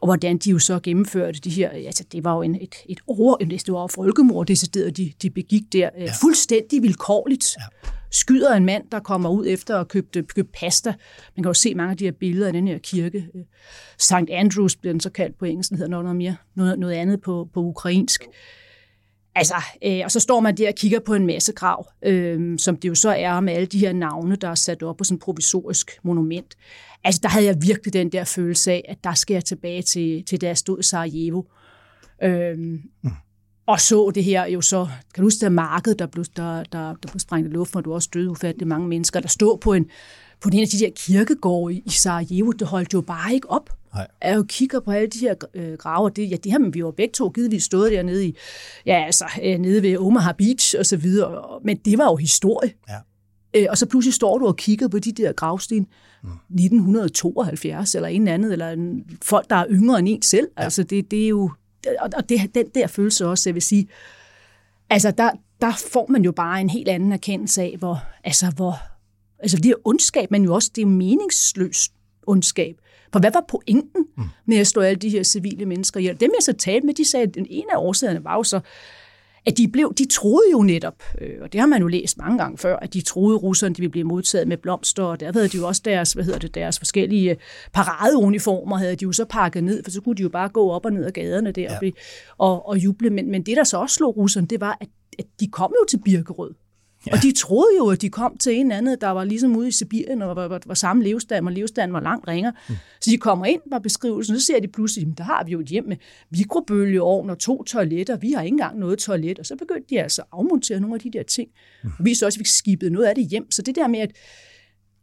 [0.00, 3.00] og hvordan de jo så gennemførte de her, altså det var jo en, et, et
[3.06, 6.12] over, det var jo folkemord, det de, de begik der, øh, ja.
[6.22, 7.56] fuldstændig vilkårligt.
[7.58, 7.88] Ja.
[8.10, 10.94] Skyder en mand, der kommer ud efter at købe, købe pasta.
[11.36, 13.28] Man kan jo se mange af de her billeder af den her kirke.
[13.34, 13.42] Øh,
[13.98, 14.30] St.
[14.30, 17.48] Andrews bliver den så kaldt på engelsk, den hedder noget, mere, noget, noget andet på,
[17.54, 18.24] på ukrainsk.
[19.34, 22.76] Altså, øh, og så står man der og kigger på en masse grav, øh, som
[22.76, 25.16] det jo så er med alle de her navne, der er sat op på sådan
[25.16, 26.54] et provisorisk monument.
[27.04, 30.24] Altså, der havde jeg virkelig den der følelse af, at der skal jeg tilbage til,
[30.24, 31.42] til da jeg stod i Sarajevo.
[32.22, 32.80] Øh, mm.
[33.66, 36.94] Og så det her jo så, kan du huske det marked, der blev, der, der,
[36.94, 39.72] der blev sprængt i luft, hvor du også døde ufattelig mange mennesker, der stod på
[39.72, 39.86] en,
[40.40, 43.70] på en af de der kirkegårde i Sarajevo, det holdt jo bare ikke op.
[43.94, 44.08] Nej.
[44.22, 46.90] Jeg jo kigger på alle de her øh, graver, det, ja, det har vi jo
[46.90, 48.36] begge to givetvis stået dernede i,
[48.86, 52.72] ja, altså, øh, nede ved Omaha Beach og så videre, men det var jo historie.
[52.88, 52.96] Ja.
[53.54, 55.86] Øh, og så pludselig står du og kigger på de der gravsten,
[56.22, 56.30] mm.
[56.30, 60.48] 1972 eller en anden, eller en, folk, der er yngre end en selv.
[60.58, 60.62] Ja.
[60.62, 61.50] Altså, det, det er jo,
[62.00, 63.88] og det, den der følelse også, jeg vil sige,
[64.90, 68.74] altså, der, der får man jo bare en helt anden erkendelse af, hvor, altså, hvor,
[69.38, 71.92] altså det er ondskab, men jo også det er meningsløst
[72.26, 72.76] ondskab.
[73.12, 74.24] For hvad var pointen mm.
[74.46, 76.20] med at slå alle de her civile mennesker ihjel?
[76.20, 78.60] Dem jeg så talte med, de sagde, at den ene af årsagerne var jo så,
[79.46, 82.38] at de, blev, de troede jo netop, øh, og det har man jo læst mange
[82.38, 85.48] gange før, at de troede, russerne de ville blive modtaget med blomster, og der havde
[85.48, 87.36] de jo også deres, hvad hedder det, deres forskellige
[87.72, 90.84] paradeuniformer, havde de jo så pakket ned, for så kunne de jo bare gå op
[90.84, 91.90] og ned ad gaderne der ja.
[92.38, 93.10] og, og juble.
[93.10, 95.86] Men, men det, der så også slog russerne, det var, at, at de kom jo
[95.88, 96.54] til Birkerød.
[97.06, 97.12] Ja.
[97.12, 99.70] Og de troede jo, at de kom til en anden, der var ligesom ude i
[99.70, 102.52] Sibirien, og var, var, var samme levestand, og levestanden var langt ringere.
[102.68, 102.74] Mm.
[103.00, 105.60] Så de kommer ind på beskrivelsen, så ser de pludselig, at der har vi jo
[105.60, 105.96] et hjem med
[106.30, 110.22] mikrobølgeovn og to toiletter, vi har ikke engang noget toilet, og så begyndte de altså
[110.22, 111.48] at afmontere nogle af de der ting.
[111.84, 111.90] Mm.
[111.98, 113.50] Og vi så også, at vi skibede noget af det hjem.
[113.50, 114.10] Så det der med, at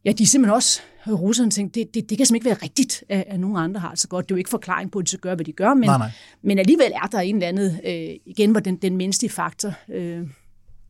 [0.05, 3.23] ja, de simpelthen også, russerne tænkte, det, det, det kan simpelthen ikke være rigtigt, at,
[3.27, 4.29] at nogen andre har det så godt.
[4.29, 5.97] Det er jo ikke forklaring på, at de så gør, hvad de gør, men, nej,
[5.97, 6.11] nej.
[6.41, 10.27] men alligevel er der en eller anden, øh, igen, hvor den, den menneskelige faktor øh,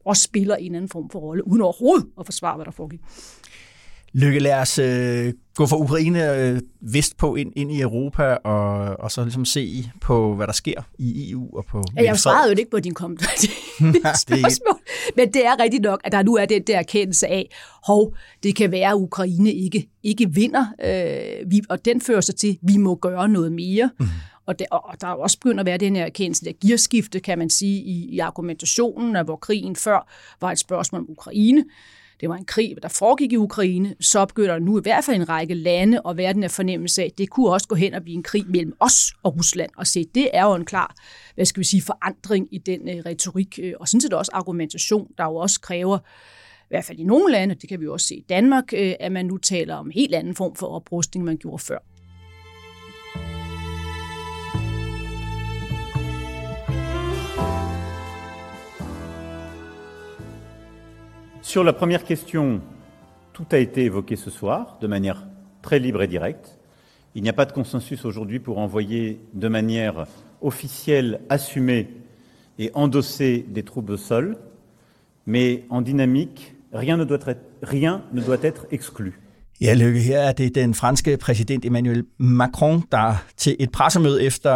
[0.09, 2.99] også spiller en anden form for rolle, uden overhovedet at forsvare, hvad der foregik.
[4.13, 9.11] Lykke, lad os øh, gå fra Ukraine øh, vestpå ind, ind i Europa, og, og
[9.11, 11.83] så ligesom se på, hvad der sker i EU og på...
[11.97, 13.29] Ja, jeg svarede jo ikke på din kommentar
[14.17, 14.79] spørgsmål,
[15.15, 17.49] men det er rigtigt nok, at der nu er den der erkendelse af,
[17.87, 22.35] hov, det kan være, at Ukraine ikke, ikke vinder, øh, vi, og den fører sig
[22.35, 23.89] til, at vi må gøre noget mere.
[23.99, 24.05] Mm.
[24.49, 27.37] Og, der, og der er også begyndt at være den her erkendelse, der gearskifte, kan
[27.37, 31.65] man sige, i, i argumentationen, hvor krigen før var et spørgsmål om Ukraine.
[32.21, 33.95] Det var en krig, der foregik i Ukraine.
[33.99, 37.01] Så begynder der nu i hvert fald en række lande at være den her fornemmelse
[37.01, 39.69] af, at det kunne også gå hen og blive en krig mellem os og Rusland.
[39.77, 40.95] Og se, det er jo en klar,
[41.35, 45.07] hvad skal vi sige, forandring i den uh, retorik, øh, og sådan set også argumentation,
[45.17, 48.07] der jo også kræver, i hvert fald i nogle lande, det kan vi jo også
[48.07, 51.25] se i Danmark, øh, at man nu taler om en helt anden form for oprustning,
[51.25, 51.88] man gjorde før.
[61.49, 62.61] Sur la première question,
[63.33, 65.25] tout a été évoqué ce soir de manière
[65.63, 66.59] très libre et directe.
[67.15, 70.05] Il n'y a pas de consensus aujourd'hui pour envoyer de manière
[70.43, 71.89] officielle, assumée
[72.59, 74.37] et endossée des troupes au sol,
[75.25, 79.19] mais en dynamique, rien ne doit être, rien ne doit être exclu.
[79.61, 84.51] Ja, Lykke, her er det den franske præsident Emmanuel Macron, der til et pressemøde efter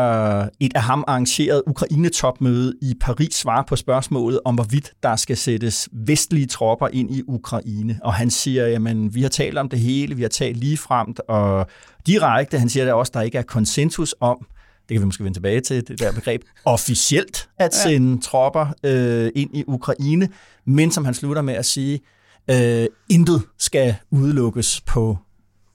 [0.59, 5.89] et af ham arrangeret Ukraine-topmøde i Paris svarer på spørgsmålet om, hvorvidt der skal sættes
[5.91, 7.99] vestlige tropper ind i Ukraine.
[8.03, 11.19] Og han siger, jamen, vi har talt om det hele, vi har talt lige fremt
[11.27, 11.67] og
[12.07, 12.59] direkte.
[12.59, 14.45] Han siger der også, der ikke er konsensus om,
[14.89, 18.21] det kan vi måske vende tilbage til, det der begreb, officielt at sende ja.
[18.21, 20.29] tropper øh, ind i Ukraine,
[20.65, 21.99] men som han slutter med at sige,
[22.49, 25.17] Øh, intet skal udelukkes på,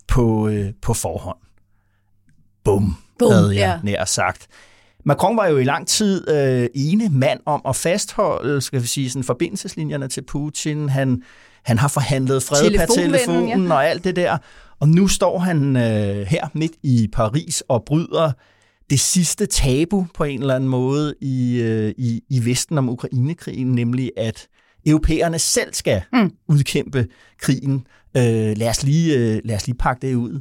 [0.09, 1.38] på, øh, på forhånd.
[2.64, 3.90] Bum, Bum havde jeg ja.
[3.90, 4.46] nær sagt.
[5.04, 9.11] Macron var jo i lang tid øh, ene mand om at fastholde skal vi sige,
[9.11, 10.88] sådan, forbindelseslinjerne til Putin.
[10.88, 11.22] Han,
[11.64, 13.74] han har forhandlet fred per telefonen ja.
[13.74, 14.38] og alt det der.
[14.81, 18.33] Og nu står han øh, her midt i Paris og bryder
[18.90, 23.74] det sidste tabu på en eller anden måde i, øh, i, i Vesten om Ukrainekrigen,
[23.74, 24.46] nemlig at
[24.88, 26.33] europæerne selv skal mm.
[26.48, 27.07] udkæmpe
[27.38, 27.87] krigen.
[28.16, 30.40] Øh, lad, os lige, øh, lad os lige pakke det ud.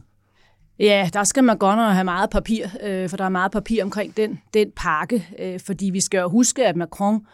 [0.79, 3.83] Ja, der skal man godt nok have meget papir, øh, for der er meget papir
[3.83, 7.25] omkring den, den pakke, øh, fordi vi skal jo huske, at Macron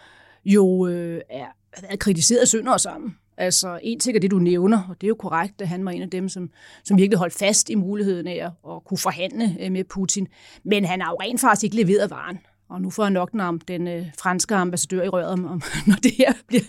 [0.46, 1.46] jo øh, er,
[1.84, 3.18] er kritiseret sønder sammen.
[3.38, 5.92] Altså, en ting er det, du nævner, og det er jo korrekt, at han var
[5.92, 6.50] en af dem, som,
[6.84, 10.28] som virkelig holdt fast i muligheden af at, at kunne forhandle øh, med Putin.
[10.64, 12.38] Men han har jo rent faktisk ikke leveret varen
[12.74, 15.96] og nu får jeg nok om den øh, franske ambassadør i røret, om, om, når,
[16.04, 16.64] det her bliver,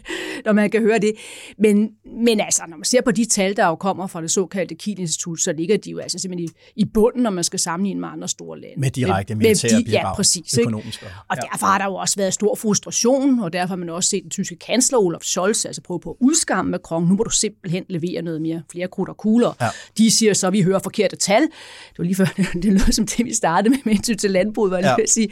[0.44, 1.12] når man kan høre det.
[1.58, 1.90] Men,
[2.24, 5.40] men altså, når man ser på de tal, der jo kommer fra det såkaldte Kiel-institut,
[5.40, 8.28] så ligger de jo altså simpelthen i, i bunden, når man skal sammenligne med andre
[8.28, 8.80] store lande.
[8.80, 11.02] Med direkte militære bidrag, ja, præcis, økonomisk.
[11.02, 11.14] Ikke?
[11.28, 11.42] Og ja.
[11.52, 14.30] derfor har der jo også været stor frustration, og derfor har man også set den
[14.30, 17.08] tyske kansler Olaf Scholz altså prøve på at udskamme Macron.
[17.08, 19.56] Nu må du simpelthen levere noget mere, flere krudt og kugler.
[19.60, 19.68] Ja.
[19.98, 21.42] De siger så, at vi hører forkerte tal.
[21.42, 22.26] Det var lige før,
[22.62, 24.94] det lød som det, vi startede med, med til landbruget, var jeg ja.
[24.96, 25.28] lige at sige.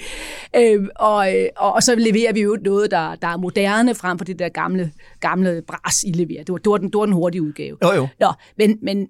[0.63, 4.19] Øh, og, øh, og, og så leverer vi jo noget, der, der er moderne, frem
[4.19, 6.45] for det der gamle, gamle bras, I leverer.
[6.45, 7.77] Det var, det var, den, det var den hurtige udgave.
[7.85, 8.09] Jo, jo.
[8.21, 9.09] Nå, men, men,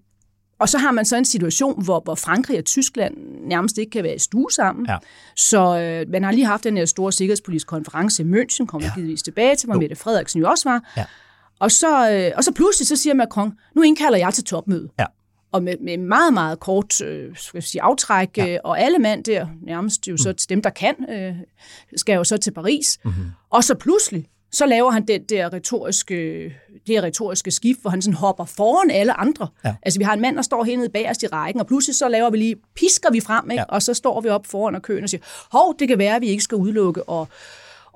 [0.59, 3.15] og så har man så en situation, hvor, hvor Frankrig og Tyskland
[3.47, 4.87] nærmest ikke kan være i stue sammen.
[4.89, 4.97] Ja.
[5.37, 8.95] Så øh, man har lige haft den her store sikkerhedspolitiske konference i München, kommer ja.
[8.95, 10.93] givetvis tilbage til, hvor Mette Frederiksen jo også var.
[10.97, 11.05] Ja.
[11.61, 14.89] Og så, øh, og så pludselig så siger Macron, nu indkalder jeg til topmøde.
[14.99, 15.05] Ja
[15.53, 18.55] og med, med meget, meget kort øh, skal jeg sige, aftræk, ja.
[18.55, 20.37] øh, og alle mand der, nærmest jo så mm.
[20.49, 21.35] dem, der kan, øh,
[21.97, 22.99] skal jo så til Paris.
[23.05, 23.25] Mm-hmm.
[23.51, 26.45] Og så pludselig, så laver han det der retoriske,
[26.87, 29.49] det retoriske skift, hvor han sådan hopper foran alle andre.
[29.65, 29.75] Ja.
[29.83, 32.31] Altså vi har en mand, der står hernede bagerst i rækken, og pludselig så laver
[32.31, 33.61] vi lige, pisker vi frem, ikke?
[33.61, 33.65] Ja.
[33.75, 36.23] og så står vi op foran og køen og siger, hov, det kan være, at
[36.23, 37.29] vi ikke skal udelukke og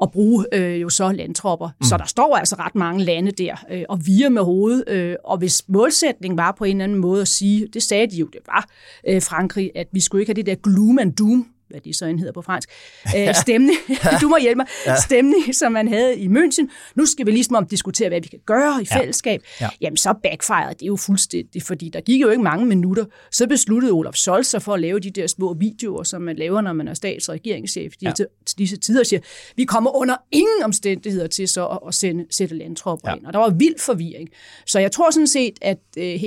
[0.02, 1.68] at bruge øh, jo så landtropper.
[1.80, 1.84] Mm.
[1.84, 4.84] Så der står altså ret mange lande der øh, og virer med hovedet.
[4.88, 8.16] Øh, og hvis målsætningen var på en eller anden måde at sige, det sagde de
[8.16, 8.68] jo, det var
[9.08, 12.06] øh, Frankrig, at vi skulle ikke have det der gloom and doom hvad det så
[12.06, 12.68] end hedder på fransk,
[13.16, 13.78] øh, stemning,
[14.22, 15.00] du må hjælpe mig, ja.
[15.00, 16.68] stemning, som man havde i München.
[16.94, 19.40] Nu skal vi ligesom om diskutere, hvad vi kan gøre i fællesskab.
[19.60, 19.64] Ja.
[19.64, 19.70] Ja.
[19.80, 23.04] Jamen så backfire det jo fuldstændig, fordi der gik jo ikke mange minutter.
[23.30, 26.60] Så besluttede Olaf Scholz sig for at lave de der små videoer, som man laver,
[26.60, 28.24] når man er stats- og regeringschef de ja.
[28.58, 29.20] disse tider, siger,
[29.56, 33.16] vi kommer under ingen omstændigheder til så at, at sende, sætte landtropper ja.
[33.16, 33.26] ind.
[33.26, 34.28] Og der var vild forvirring.
[34.66, 36.20] Så jeg tror sådan set, at øh,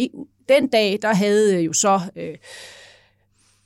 [0.49, 2.01] den dag, der havde jo så...
[2.15, 2.35] Øh,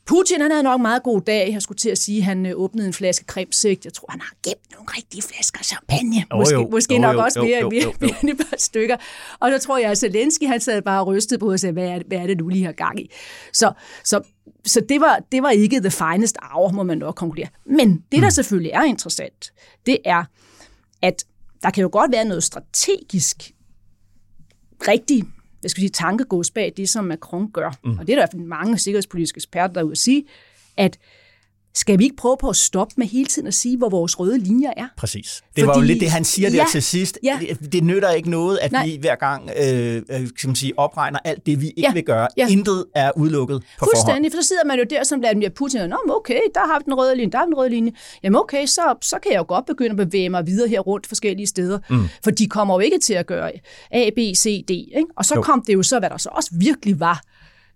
[0.06, 1.50] Putin han havde nok en meget god dag.
[1.54, 3.86] Jeg skulle til at sige, at han øh, åbnede en flaske cremesigt.
[3.86, 6.26] Jeg tror, han har gemt nogle rigtige flasker champagne.
[6.32, 6.68] Oh, måske jo.
[6.72, 7.22] måske oh, nok jo.
[7.22, 7.94] også mere, jo, jo, jo.
[8.02, 8.98] mere et par stykker.
[9.40, 11.88] Og så tror jeg, at Zelensky han sad bare og rystede på og sagde, hvad
[11.88, 13.12] er, hvad er det, du lige har gang i?
[13.54, 14.22] Så, så,
[14.66, 17.50] så det, var, det var ikke the finest hour, må man nok konkludere.
[17.66, 18.32] Men det, der mm.
[18.32, 19.54] selvfølgelig er interessant,
[19.86, 20.24] det er,
[21.02, 21.24] at
[21.64, 23.54] der kan jo godt være noget strategisk
[24.88, 25.24] rigtig
[25.64, 27.72] hvad skal vi sige, tankegods bag det, som Macron gør.
[27.84, 28.00] Mm.
[28.00, 30.26] Og det er der mange sikkerhedspolitiske eksperter, der vil sige,
[30.78, 31.00] at
[31.76, 34.38] skal vi ikke prøve på at stoppe med hele tiden at sige, hvor vores røde
[34.38, 34.88] linjer er?
[34.98, 35.42] Præcis.
[35.56, 37.20] Det Fordi, var jo lidt det, han siger ja, der til sidst.
[37.24, 37.40] Ja.
[37.62, 38.86] Det, det nytter ikke noget, at Nej.
[38.86, 41.94] vi hver gang øh, kan man sige, opregner alt det, vi ikke Ja.
[41.94, 42.28] vil gøre.
[42.38, 42.48] Ja.
[42.50, 43.96] Intet er udelukket på forhånd.
[43.96, 46.80] Fuldstændig, for så sidder man jo der som Vladimir Putin, og Nå, okay, der har
[46.80, 47.92] vi den røde linje, der har vi den røde linje.
[48.24, 51.08] Jamen okay, så, så kan jeg jo godt begynde at bevæge mig videre her rundt
[51.08, 52.04] forskellige steder, mm.
[52.24, 53.52] for de kommer jo ikke til at gøre
[53.92, 54.70] A, B, C, D.
[54.72, 55.04] Ikke?
[55.18, 55.42] Og så jo.
[55.42, 57.22] kom det jo så, hvad der så også virkelig var,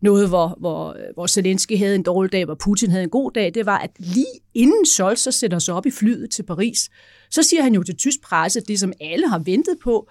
[0.01, 3.31] noget, hvor, hvor, øh, hvor Zelensky havde en dårlig dag, hvor Putin havde en god
[3.31, 6.89] dag, det var, at lige inden Scholz så sætter sig op i flyet til Paris,
[7.31, 10.10] så siger han jo til tysk presse, det som alle har ventet på,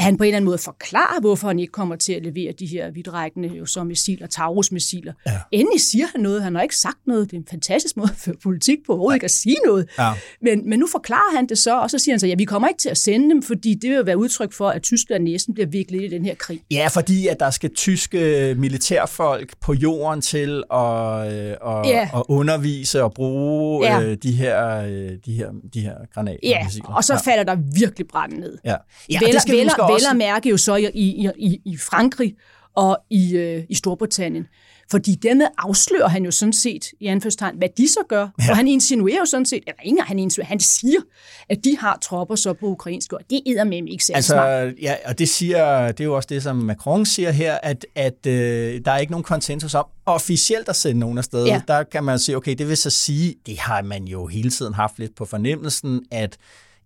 [0.00, 2.52] at han på en eller anden måde forklarer, hvorfor han ikke kommer til at levere
[2.58, 5.12] de her vidtrækkende jo så missiler, Taurus-missiler.
[5.26, 5.32] Ja.
[5.52, 8.34] Endelig siger han noget, han har ikke sagt noget, det er en fantastisk måde føre
[8.42, 9.88] politik på, overhovedet ikke at sige noget.
[9.98, 10.10] Ja.
[10.42, 12.68] Men, men nu forklarer han det så, og så siger han så, ja, vi kommer
[12.68, 15.66] ikke til at sende dem, fordi det vil være udtryk for, at Tyskland næsten bliver
[15.68, 16.60] viklet i den her krig.
[16.70, 22.08] Ja, fordi at der skal tyske militærfolk på jorden til at, øh, og, Ja.
[22.14, 24.02] at undervise og bruge Ja.
[24.02, 26.38] øh, de, her, øh, de, her, de her granater.
[26.42, 28.58] Ja, og så falder der virkelig brand ned.
[28.64, 28.76] Ja,
[29.10, 30.10] ja vel, det skal vel, vel også.
[30.10, 32.34] at mærke jo så i, i, i, i Frankrig
[32.74, 34.46] og i, øh, i Storbritannien.
[34.90, 38.20] Fordi dermed afslører han jo sådan set, i anførstegn, hvad de så gør.
[38.20, 38.50] Ja.
[38.50, 41.00] Og han insinuerer jo sådan set, eller ikke han insinuerer, han siger,
[41.48, 43.20] at de har tropper så på ukrainsk jord.
[43.30, 44.74] Det er med ikke særlig Altså, smart.
[44.82, 48.26] ja, og det siger, det er jo også det, som Macron siger her, at, at
[48.26, 51.46] øh, der er ikke nogen konsensus om officielt at sende nogen afsted.
[51.46, 51.60] Ja.
[51.68, 54.74] Der kan man sige, okay, det vil så sige, det har man jo hele tiden
[54.74, 56.36] haft lidt på fornemmelsen, at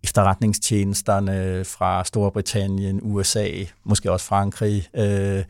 [0.05, 3.49] efterretningstjenesterne fra Storbritannien, USA,
[3.83, 5.43] måske også Frankrig, øh,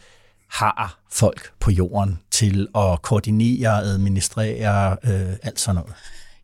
[0.49, 5.93] har folk på jorden til at koordinere, administrere, øh, alt sådan noget.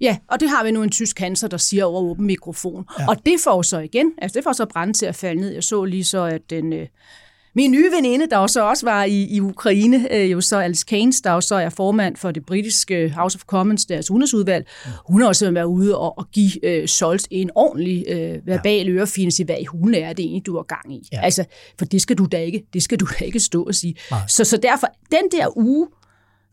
[0.02, 2.86] Ja, og det har vi nu en tysk kansler, der siger over åben mikrofon.
[3.00, 3.10] Ja.
[3.10, 5.54] Og det får så igen, altså det får så brænde til at falde ned.
[5.54, 6.88] Jeg så lige så, at den, øh,
[7.56, 10.86] min nye veninde, der jo så også var i, i Ukraine, øh, jo så Alice
[10.88, 14.68] Keynes, der jo så er formand for det britiske House of Commons, deres udenrigsudvalg,
[15.10, 18.92] hun har også været ude og, og give øh, Scholz en ordentlig øh, verbal ja.
[18.92, 21.08] ørefine, sige, hvad i hulen er det egentlig, du har gang i.
[21.12, 21.22] Ja.
[21.22, 21.46] Altså,
[21.78, 23.96] for det skal du da ikke, det skal du da ikke stå og sige.
[24.12, 24.20] Nej.
[24.28, 25.88] Så, så derfor, den der uge,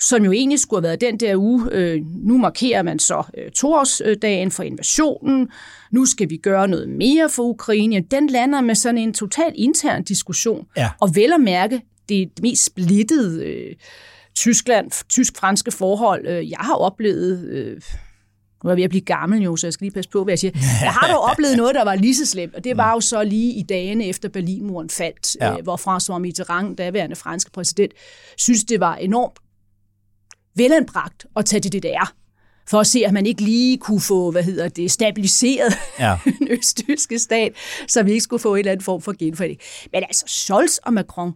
[0.00, 1.68] som jo egentlig skulle have været den der uge.
[1.72, 5.48] Øh, nu markerer man så øh, toårsdagen for invasionen.
[5.92, 8.00] Nu skal vi gøre noget mere for Ukraine.
[8.00, 10.66] Den lander med sådan en total intern diskussion.
[10.76, 10.90] Ja.
[11.00, 13.74] Og vel at mærke, det er det mest splittede øh,
[14.34, 17.48] Tyskland, tysk-franske forhold, øh, jeg har oplevet...
[17.48, 17.80] Øh,
[18.64, 20.32] nu er jeg ved at blive gammel jo, så jeg skal lige passe på, hvad
[20.32, 20.52] jeg siger.
[20.82, 23.24] Jeg har dog oplevet noget, der var lige så slemt, og det var jo så
[23.24, 25.46] lige i dagene efter Berlinmuren faldt, Ja.
[25.46, 25.56] ja.
[25.56, 27.92] øh, hvor François Mitterrand, daværende franske præsident,
[28.36, 29.38] synes det var enormt
[30.58, 32.12] velanbragt at tage til DDR,
[32.66, 36.18] for at se, at man ikke lige kunne få, hvad hedder det, stabiliseret Ja.
[36.38, 37.52] den østtyske stat,
[37.88, 39.60] så vi ikke skulle få en eller anden form for genforening.
[39.92, 41.32] Men altså, Scholz og Macron,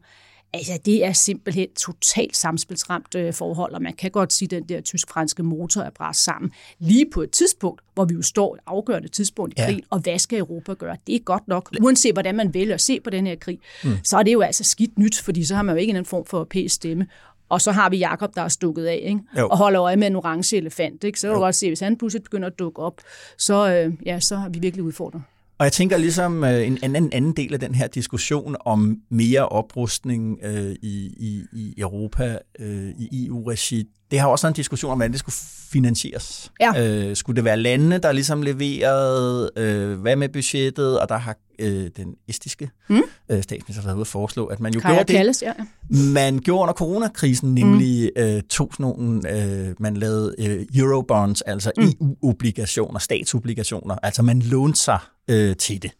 [0.55, 4.69] altså det er simpelthen totalt samspilsramt øh, forhold, og man kan godt sige, at den
[4.69, 8.61] der tysk-franske motor er brast sammen lige på et tidspunkt, hvor vi jo står et
[8.67, 9.67] afgørende tidspunkt i Ja.
[9.67, 10.97] krigen, og hvad skal Europa gøre?
[11.07, 13.91] Det er godt nok, uanset hvordan man vælger at se på den her krig, mm.
[14.05, 16.09] så er det jo altså skidt nyt, fordi så har man jo ikke en anden
[16.09, 17.07] form for europæisk stemme.
[17.53, 19.21] Og så har vi Jakob der er stukket af, ikke?
[19.39, 19.49] Jo.
[19.49, 21.05] og holder øje med en orange elefant.
[21.05, 21.21] Ikke?
[21.21, 23.01] Så kan du godt se, hvis han pludselig begynder at dukke op,
[23.39, 25.23] så, øh, ja, så har vi virkelig udfordret.
[25.59, 29.49] Og jeg tænker ligesom øh, en anden, anden del af den her diskussion om mere
[29.49, 34.99] oprustning øh, i, i, i Europa, øh, i EU-regi, det har også en diskussion om,
[34.99, 35.35] hvordan det skulle
[35.73, 36.53] finansieres.
[36.61, 36.73] Ja.
[36.83, 41.37] Øh, skulle det være landene, der ligesom leverede, øh, hvad med budgettet, og der har
[41.59, 43.03] øh, den estiske mm.
[43.29, 45.17] øh, statsminister været ude at foreslå, at man jo Kaja gjorde det.
[45.17, 45.53] Kalles, ja.
[45.91, 48.23] Man gjorde under coronakrisen nemlig mm.
[48.23, 49.31] øh, tog sådan nogle,
[49.69, 51.85] øh, man lavede øh, eurobonds, altså mm.
[51.85, 54.99] EU-obligationer, statsobligationer, altså man lånte sig
[55.29, 55.91] øh, til det.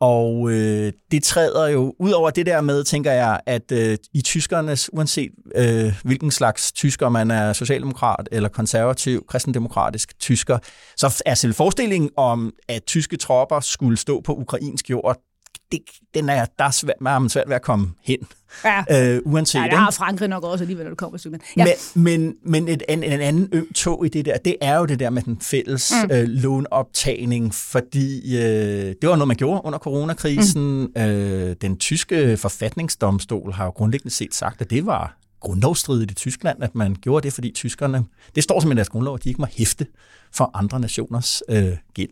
[0.00, 4.22] Og øh, det træder jo ud over det der med, tænker jeg, at øh, i
[4.22, 10.58] tyskernes, uanset øh, hvilken slags tysker man er, socialdemokrat eller konservativ, kristendemokratisk tysker,
[10.96, 15.16] så er selv forestillingen om, at tyske tropper skulle stå på ukrainsk jord,
[15.72, 15.80] det,
[16.14, 18.18] den er, der er svært, man svært ved at komme hen.
[18.64, 19.14] Ja.
[19.14, 21.66] Øh, uanset, ja, der har Frankrig nok også alligevel, når det kommer til men, ja.
[21.94, 24.86] men, men, men et, en, en anden øm tog i det der, det er jo
[24.86, 26.10] det der med den fælles mm.
[26.16, 30.80] øh, lånoptagning, fordi øh, det var noget, man gjorde under coronakrisen.
[30.96, 31.02] Mm.
[31.02, 36.62] Øh, den tyske forfatningsdomstol har jo grundlæggende set sagt, at det var grundlovsstridigt i Tyskland,
[36.62, 38.04] at man gjorde det, fordi tyskerne,
[38.34, 39.86] det står som i deres grundlov, at de ikke må hæfte
[40.32, 42.10] for andre nationers øh, gæld.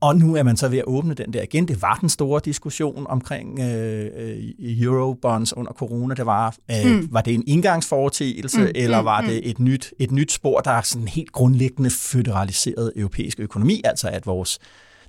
[0.00, 1.68] Og nu er man så ved at åbne den der igen.
[1.68, 6.14] Det var den store diskussion omkring øh, øh eurobonds under corona.
[6.14, 7.08] Det var, øh, mm.
[7.10, 8.70] var det en indgangsforetagelse, mm.
[8.74, 9.26] eller var mm.
[9.26, 14.08] det et nyt, et nyt spor, der er sådan helt grundlæggende føderaliseret europæisk økonomi, altså
[14.08, 14.58] at vores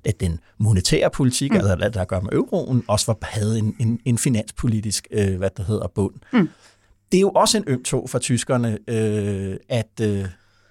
[0.04, 1.56] at den monetære politik, mm.
[1.56, 5.50] altså hvad der gør med euroen, også var, havde en, en, en finanspolitisk, øh, hvad
[5.56, 6.14] der hedder, bund.
[6.32, 6.48] Mm.
[7.12, 10.24] Det er jo også en øm tog for tyskerne, øh, at, øh,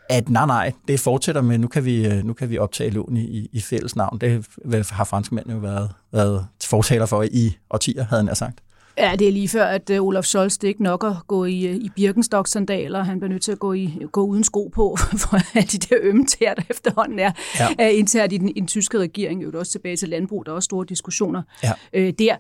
[0.10, 3.18] at nej, nej, det fortsætter med, nu kan vi, øh, nu kan vi optage lån
[3.18, 4.20] i, i fælles navn.
[4.20, 4.48] Det
[4.92, 8.60] har franskmændene jo været, været fortaler for i årtier, havde han sagt.
[8.98, 11.66] Ja, det er lige før, at uh, Olaf Scholz det ikke nok at gå i,
[11.66, 13.04] øh, i Birkenstock-sandaler.
[13.04, 15.98] Han bliver nødt til at gå, i, gå uden sko på, for at de der
[16.02, 17.90] ømme tæer, der efterhånden er ja.
[17.90, 19.44] internt i den, i den tyske regering.
[19.44, 21.72] Jo også tilbage til landbrug, der er også store diskussioner ja.
[21.98, 22.36] uh, der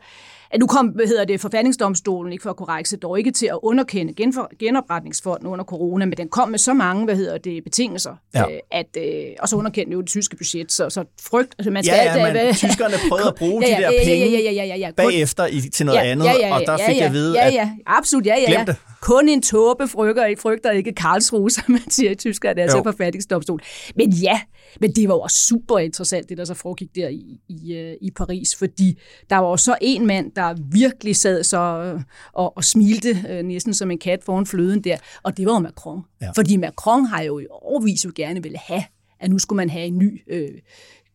[0.51, 4.13] at nu kom, hvad hedder det, forfatningsdomstolen, ikke for korrekt, dog ikke til at underkende
[4.13, 8.41] genfor, genopretningsfonden under corona, men den kom med så mange, hvad hedder det, betingelser, ja.
[8.41, 11.83] øh, at, øh, og så underkendte jo det tyske budget, så, så frygt, altså man
[11.83, 14.51] skal ja, ja, men tyskerne prøvede at bruge ja, ja, de der penge ja, ja,
[14.51, 16.87] ja, ja, ja, bagefter i, til noget ja, andet, ja, ja, ja, og der fik
[16.87, 18.65] ja, ja, jeg at vide, ja, ja, absolut, ja, ja, ja.
[19.01, 23.61] Kun en tåbe frygter, frygter ikke Karlsruhe, som man siger i Tyskland, altså forfatningsdomstol.
[23.95, 24.41] Men ja,
[24.81, 27.95] men det var jo også super interessant, det der så foregik der i, i, øh,
[28.01, 32.01] i Paris, fordi der var jo så en mand, der virkelig sad så øh,
[32.33, 35.59] og, og smilte øh, næsten som en kat foran fløden der, og det var jo
[35.59, 36.01] Macron.
[36.21, 36.31] Ja.
[36.35, 38.83] Fordi Macron har jo i overvis jo gerne ville have,
[39.19, 40.49] at nu skulle man have en ny øh,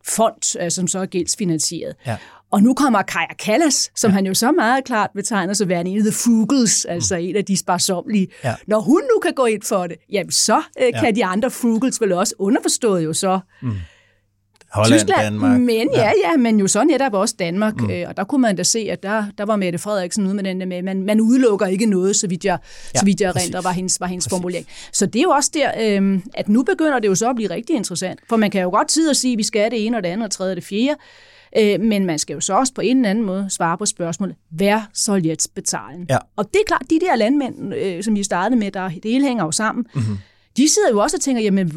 [0.07, 1.95] fond, som så er gældsfinansieret.
[2.05, 2.17] Ja.
[2.53, 4.15] Og nu kommer Kaja Kallas, som ja.
[4.15, 7.23] han jo så meget klart betegner som værende en af the frugals, altså mm.
[7.23, 8.27] en af de sparsomlige.
[8.43, 8.55] Ja.
[8.67, 10.99] Når hun nu kan gå ind for det, jamen så øh, ja.
[10.99, 13.39] kan de andre frugals vel også underforstået jo så.
[13.61, 13.71] Mm.
[14.73, 15.59] Holland, Tyskland, Danmark.
[15.59, 17.81] Men ja, ja, men jo så netop også Danmark.
[17.81, 17.91] Mm.
[17.91, 20.43] Øh, og der kunne man da se, at der, der var Mette Frederiksen ude med
[20.43, 22.57] den der med, man, man udelukker ikke noget, så vidt jeg,
[22.95, 24.67] ja, så vidt jeg renter, var hendes, var hendes formulering.
[24.91, 27.49] Så det er jo også der, øh, at nu begynder det jo så at blive
[27.49, 28.19] rigtig interessant.
[28.29, 30.09] For man kan jo godt tid at sige, at vi skal det ene og det
[30.09, 30.99] andet og tredje og det fjerde.
[31.57, 34.35] Øh, men man skal jo så også på en eller anden måde svare på spørgsmålet,
[34.49, 36.05] hvad soll jetzt betalen?
[36.09, 36.17] Ja.
[36.35, 39.25] Og det er klart, de der landmænd, øh, som I startede med, der, det hele
[39.25, 39.85] hænger jo sammen.
[39.95, 40.17] Mm-hmm
[40.57, 41.71] de sidder jo også og tænker, jamen,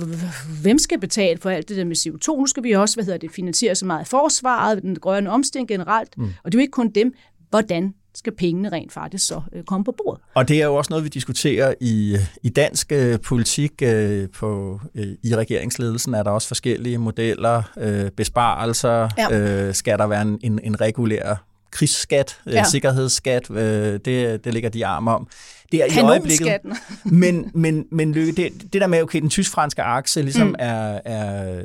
[0.62, 2.38] hvem skal betale for alt det der med CO2?
[2.38, 6.18] Nu skal vi også, hvad hedder det, finansiere så meget forsvaret, den grønne omstilling generelt.
[6.18, 6.24] Mm.
[6.44, 7.14] Og det er jo ikke kun dem.
[7.50, 10.22] Hvordan skal pengene rent faktisk så øh, komme på bordet.
[10.34, 13.72] Og det er jo også noget, vi diskuterer i, i dansk øh, politik.
[13.82, 19.08] Øh, på, øh, I regeringsledelsen er der også forskellige modeller, øh, besparelser.
[19.18, 19.38] Ja.
[19.38, 22.64] Øh, skal der være en, en, en regulær krigsskat, øh, ja.
[22.64, 25.28] sikkerhedsskat, øh, det, det ligger de arm om.
[25.72, 26.58] Det er i øjeblikket.
[27.04, 30.54] men, men, men Lykke, det, det der med, okay, den tysk-franske akse ligesom mm.
[30.58, 31.62] er, er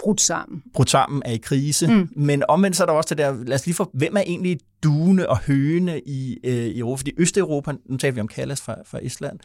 [0.00, 0.62] brudt sammen.
[0.74, 1.86] Brudt sammen, er i krise.
[1.86, 2.08] Mm.
[2.16, 4.60] Men omvendt så er der også det der, lad os lige få, hvem er egentlig
[4.82, 6.98] duene og høne i, øh, i Europa?
[7.00, 9.38] Fordi Østeuropa, nu taler vi om Kallas fra, fra Island,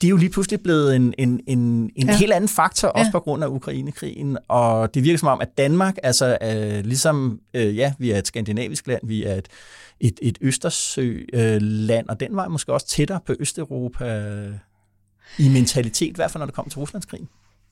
[0.00, 1.58] det er jo lige pludselig blevet en, en, en,
[1.96, 2.16] en ja.
[2.16, 3.12] helt anden faktor, også ja.
[3.12, 4.38] på grund af Ukrainekrigen.
[4.48, 8.26] Og det virker som om, at Danmark, altså øh, ligesom, øh, ja, vi er et
[8.26, 9.48] skandinavisk land, vi er et,
[10.00, 14.54] et, et Østersø-land, øh, og den vej måske også tættere på Østeuropa øh,
[15.38, 17.28] i mentalitet, i hvert fald når det kommer til Ruslandskrigen.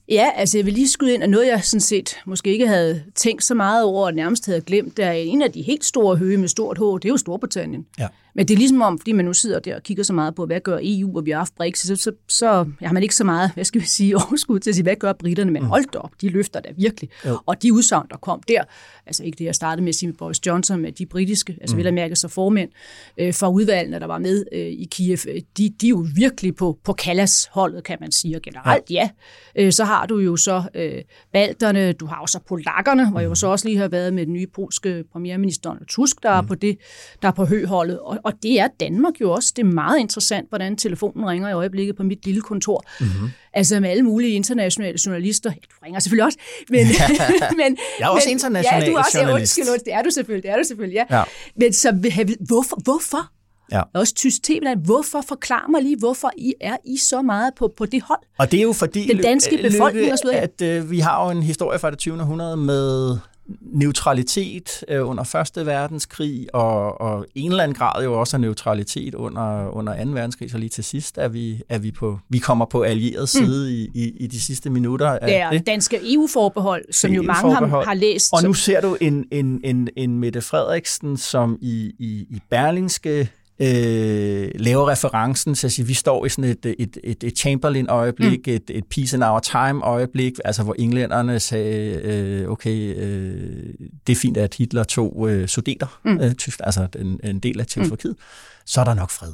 [0.09, 3.03] Ja, altså jeg vil lige skyde ind, at noget jeg sådan set måske ikke havde
[3.14, 6.37] tænkt så meget over, og nærmest havde glemt, er en af de helt store høje
[6.37, 7.87] med stort H, det er jo Storbritannien.
[7.99, 8.09] Ja.
[8.37, 10.47] Men det er ligesom om, fordi man nu sidder der og kigger så meget på,
[10.47, 12.47] hvad gør EU, og vi har haft Brexit, så, så, så
[12.82, 15.12] har man ikke så meget, hvad skal vi sige, overskud til at sige, hvad gør
[15.12, 15.68] britterne, men mm.
[15.68, 17.11] hold op, de løfter da virkelig.
[17.26, 17.39] Jo.
[17.47, 18.62] Og de udsagn, der kom der,
[19.07, 21.76] altså ikke det, jeg startede med at sige med Boris Johnson, men de britiske, altså
[21.76, 21.78] mm.
[21.78, 22.70] vil jeg mærke så formænd
[23.18, 26.57] øh, for udvalgene, der var med øh, i Kiev, øh, de, de er jo virkelig
[26.57, 29.09] på, på Kallas-holdet, kan man sige, og generelt ja.
[29.57, 29.64] ja.
[29.64, 33.34] Øh, så har du jo så øh, balterne, du har også polakkerne, hvor jeg jo
[33.34, 36.45] så også lige har været med den nye polske premierminister Tusk, der mm.
[36.45, 36.78] er på det,
[37.22, 39.53] der er på høholdet, og, og det er Danmark jo også.
[39.57, 42.85] Det er meget interessant, hvordan telefonen ringer i øjeblikket på mit lille kontor.
[43.01, 43.31] Mm-hmm.
[43.53, 45.51] Altså med alle mulige internationale journalister.
[45.51, 46.39] Ja, du ringer selvfølgelig også.
[46.70, 46.87] Men,
[47.61, 49.59] men, jeg er også men, international ja, du er også, journalist.
[49.59, 51.18] Ja, det er du selvfølgelig, det er du selvfølgelig, ja.
[51.18, 51.24] ja.
[51.57, 51.93] Men så,
[52.41, 52.81] hvorfor?
[52.85, 53.31] hvorfor?
[53.72, 53.83] Ja.
[53.95, 55.24] Også tysk tv Hvorfor?
[55.29, 58.20] Forklar mig lige, hvorfor I er I så meget på, på det hold?
[58.39, 61.31] Og det er jo fordi, den danske befolkning og så at øh, vi har jo
[61.31, 62.20] en historie fra det 20.
[62.20, 63.18] århundrede med
[63.61, 69.15] neutralitet øh, under Første Verdenskrig, og, og en eller anden grad jo også af neutralitet
[69.15, 70.11] under, under 2.
[70.11, 73.27] verdenskrig, så lige til sidst er vi, er vi, på, vi kommer på allieret mm.
[73.27, 73.75] side mm.
[73.95, 75.11] i, i, i de sidste minutter.
[75.11, 75.67] Af er det.
[75.67, 78.33] danske EU-forbehold, som jo mange har, har læst.
[78.33, 83.31] Og nu ser du en, en, en, en Mette Frederiksen, som i, i, i Berlingske
[83.59, 87.39] øh, laver referencen til at sige, at vi står i sådan et, et, et, et
[87.39, 88.53] Chamberlain-øjeblik, mm.
[88.53, 93.75] et, et peace in our time-øjeblik, altså hvor englænderne sagde, øh, okay, øh,
[94.07, 96.19] det er fint, at Hitler tog øh, sudeter, mm.
[96.21, 98.23] øh, altså en, en del af Tjekkoslovakiet, mm.
[98.67, 99.33] så er der nok fred.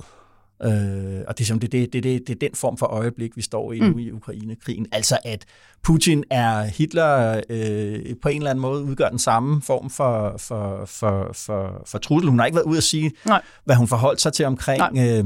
[0.64, 3.42] Øh, og det er, det, det, det, det, det er den form for øjeblik, vi
[3.42, 3.98] står i nu mm.
[3.98, 4.86] i Ukraine-krigen.
[4.92, 5.44] Altså at
[5.82, 10.84] Putin er Hitler øh, på en eller anden måde udgør den samme form for, for,
[10.86, 12.30] for, for, for trussel.
[12.30, 13.42] Hun har ikke været ude at sige, Nej.
[13.64, 14.98] hvad hun forholdt sig til omkring...
[14.98, 15.24] Øh,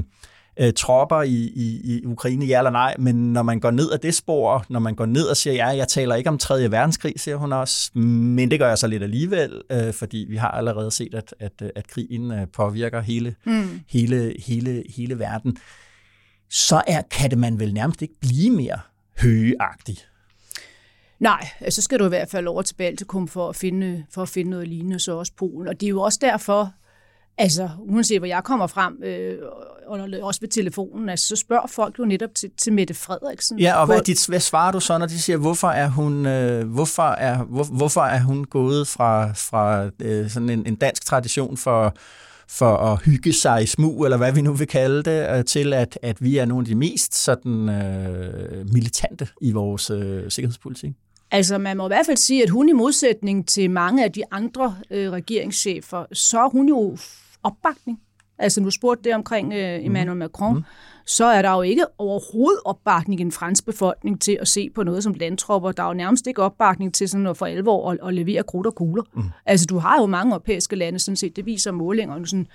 [0.61, 3.99] øh, tropper i, i, i Ukraine, ja eller nej, men når man går ned ad
[3.99, 6.71] det spor, når man går ned og siger, ja, jeg taler ikke om 3.
[6.71, 10.51] verdenskrig, siger hun også, men det gør jeg så lidt alligevel, øh, fordi vi har
[10.51, 13.81] allerede set, at, at, at krigen øh, påvirker hele, mm.
[13.89, 15.57] hele, hele, hele verden.
[16.51, 18.79] Så er, kan det man vel nærmest ikke blive mere
[19.23, 19.99] høgeagtig.
[21.19, 24.29] Nej, så skal du i hvert fald over til Baltikum for at finde, for at
[24.29, 25.69] finde noget lignende, så også Polen.
[25.69, 26.73] Og det er jo også derfor,
[27.39, 29.39] Altså, uanset hvor jeg kommer frem, øh,
[29.87, 33.59] og også ved telefonen, altså, så spørger folk jo netop til, til Mette Frederiksen.
[33.59, 36.69] Ja, og hvad, dit, hvad svarer du så, når de siger, hvorfor er hun, øh,
[36.69, 41.57] hvorfor er, hvor, hvorfor er hun gået fra, fra øh, sådan en, en dansk tradition
[41.57, 41.95] for,
[42.49, 45.73] for at hygge sig i smug, eller hvad vi nu vil kalde det, øh, til
[45.73, 50.93] at, at vi er nogle af de mest sådan, øh, militante i vores øh, sikkerhedspolitik?
[51.31, 54.23] Altså, man må i hvert fald sige, at hun i modsætning til mange af de
[54.31, 56.97] andre øh, regeringschefer, så er hun jo
[57.47, 58.01] opbakning.
[58.39, 60.19] Altså, nu spurgte det omkring øh, Emmanuel mm.
[60.19, 60.63] Macron, mm.
[61.07, 64.83] så er der jo ikke overhovedet opbakning i den franske befolkning til at se på
[64.83, 65.73] noget som landtropper.
[65.73, 68.67] Der er jo nærmest ikke opbakning til sådan at for alvor at, at levere krudt
[68.67, 69.03] og kugler.
[69.15, 69.23] Mm.
[69.47, 72.47] Altså, du har jo mange europæiske lande, sådan set, det viser målinger, sådan,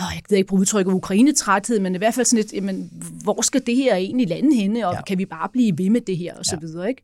[0.00, 2.90] åh, jeg ved ikke på udtrykket Ukraine-træthed, men i hvert fald sådan et, jamen,
[3.22, 5.02] hvor skal det her egentlig lande henne, og ja.
[5.02, 6.66] kan vi bare blive ved med det her, og så ja.
[6.66, 7.02] videre, ikke?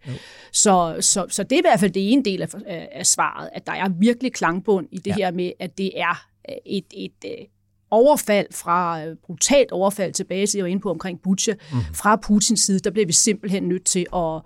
[0.53, 2.49] Så, så, så det er i hvert fald det ene del af,
[2.93, 5.14] af svaret, at der er virkelig klangbund i det ja.
[5.14, 6.24] her med, at det er
[6.66, 7.46] et, et, et øh,
[7.90, 11.78] overfald fra, øh, brutalt overfald tilbage, så jeg var inde på omkring Butcha, mm.
[11.94, 14.40] fra Putins side, der bliver vi simpelthen nødt til at,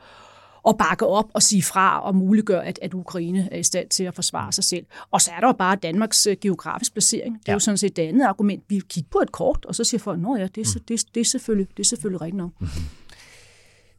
[0.68, 4.04] at bakke op og sige fra og muliggøre, at, at Ukraine er i stand til
[4.04, 4.86] at forsvare sig selv.
[5.10, 7.34] Og så er der jo bare Danmarks øh, geografisk placering.
[7.34, 7.54] Det er ja.
[7.54, 8.64] jo sådan set det andet argument.
[8.68, 10.84] Vi kigger på et kort, og så siger folk, at ja, det er, mm.
[10.88, 12.50] det, det, er selvfølgelig, det er selvfølgelig rigtigt nok.
[12.60, 13.01] Mm-hmm.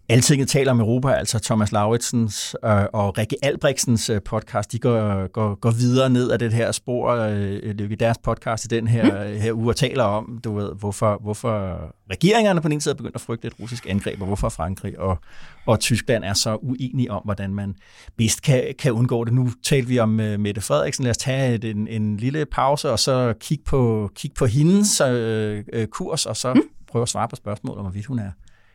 [0.10, 5.28] Altinget taler om Europa, altså Thomas Lauritsens øh, og Rikke Albrechtsens øh, podcast, de går,
[5.28, 9.28] går, går videre ned af det her spor, øh, i deres podcast i den her,
[9.28, 9.40] mm.
[9.40, 11.80] her uge, og taler om, du ved, hvorfor, hvorfor
[12.12, 15.00] regeringerne på den ene side er begyndt at frygte et russisk angreb, og hvorfor Frankrig
[15.00, 15.18] og,
[15.66, 17.76] og Tyskland er så uenige om, hvordan man
[18.18, 19.34] bedst kan, kan undgå det.
[19.34, 21.04] Nu talte vi om Mette Frederiksen.
[21.04, 25.02] Lad os tage et, en, en lille pause, og så kigge på, kig på hendes
[25.02, 26.62] øh, kurs, og så mm.
[26.92, 28.32] prøve at svare på spørgsmålet om, hvorvidt hun er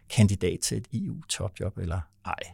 [0.08, 2.52] kandidat til et EU-topjob eller ej.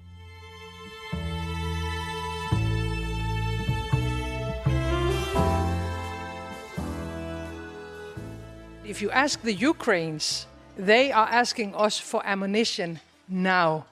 [8.86, 12.98] If you ask the Ukrainians, they are asking us for ammunition
[13.28, 13.84] now,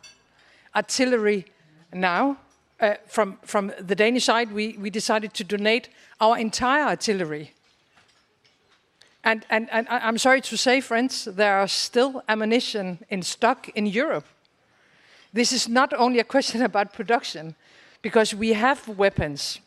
[0.75, 1.45] artillery
[1.93, 2.37] now.
[2.81, 5.89] Uh, from, from the Danish side, we, we decided to donate
[6.21, 7.53] our entire artillery
[9.25, 13.87] And, and, and I'm sorry to say, friends, there are still ammunition in stock in
[13.87, 14.27] Europe.
[15.33, 17.55] This is not only a question about production,
[18.03, 19.61] because we have weapons,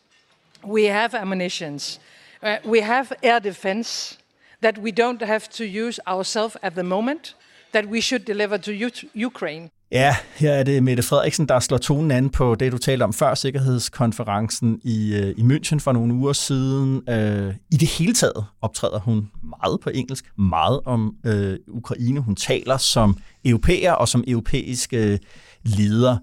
[0.62, 1.98] we have ammunitions,
[2.42, 4.18] uh, we have air defense
[4.60, 7.34] that we don't have to use ourselves at the moment,
[7.72, 8.72] that we should deliver to
[9.14, 9.70] Ukraine.
[9.92, 13.12] Ja, her er det Mette Frederiksen, der slår tonen an på det, du talte om
[13.12, 17.02] før sikkerhedskonferencen i, øh, i München for nogle uger siden.
[17.08, 22.20] Øh, I det hele taget optræder hun meget på engelsk, meget om øh, Ukraine.
[22.20, 25.18] Hun taler som europæer og som europæiske
[25.64, 26.18] leder.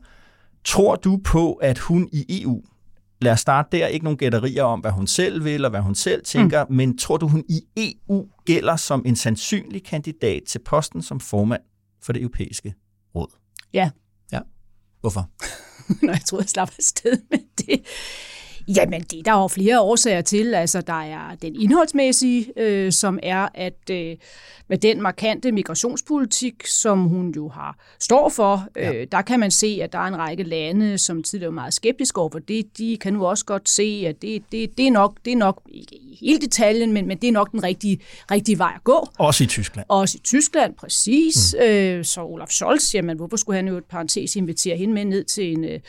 [0.66, 2.62] Tror du på, at hun i EU,
[3.22, 5.96] lad os starte der, ikke nogen gætterier om, hvad hun selv vil og hvad hun
[5.96, 6.76] selv tænker, mm.
[6.76, 11.62] men tror du, hun i EU gælder som en sandsynlig kandidat til posten som formand
[12.02, 12.74] for det europæiske
[13.16, 13.43] råd?
[13.74, 13.90] Ja.
[14.32, 14.40] Ja.
[15.02, 15.30] Hvorfor?
[16.06, 17.82] Nå, jeg troede, jeg slap afsted med det.
[18.68, 20.54] Jamen, det er der jo flere årsager til.
[20.54, 24.16] Altså, der er den indholdsmæssige, øh, som er, at øh,
[24.68, 29.06] med den markante migrationspolitik, som hun jo har står for, øh, ja.
[29.12, 32.22] der kan man se, at der er en række lande, som tidligere var meget skeptiske
[32.22, 32.78] over for det.
[32.78, 35.62] De kan nu også godt se, at det, det, det, er, nok, det er nok,
[35.74, 38.00] ikke i hele detaljen, men, men det er nok den rigtige,
[38.32, 39.10] rigtige vej at gå.
[39.20, 39.86] Også i Tyskland.
[39.90, 41.56] Også i Tyskland, præcis.
[41.60, 41.66] Mm.
[41.66, 45.24] Øh, så Olaf Scholz, jamen, hvorfor skulle han jo et parentes invitere hende med ned
[45.24, 45.80] til, en, øh,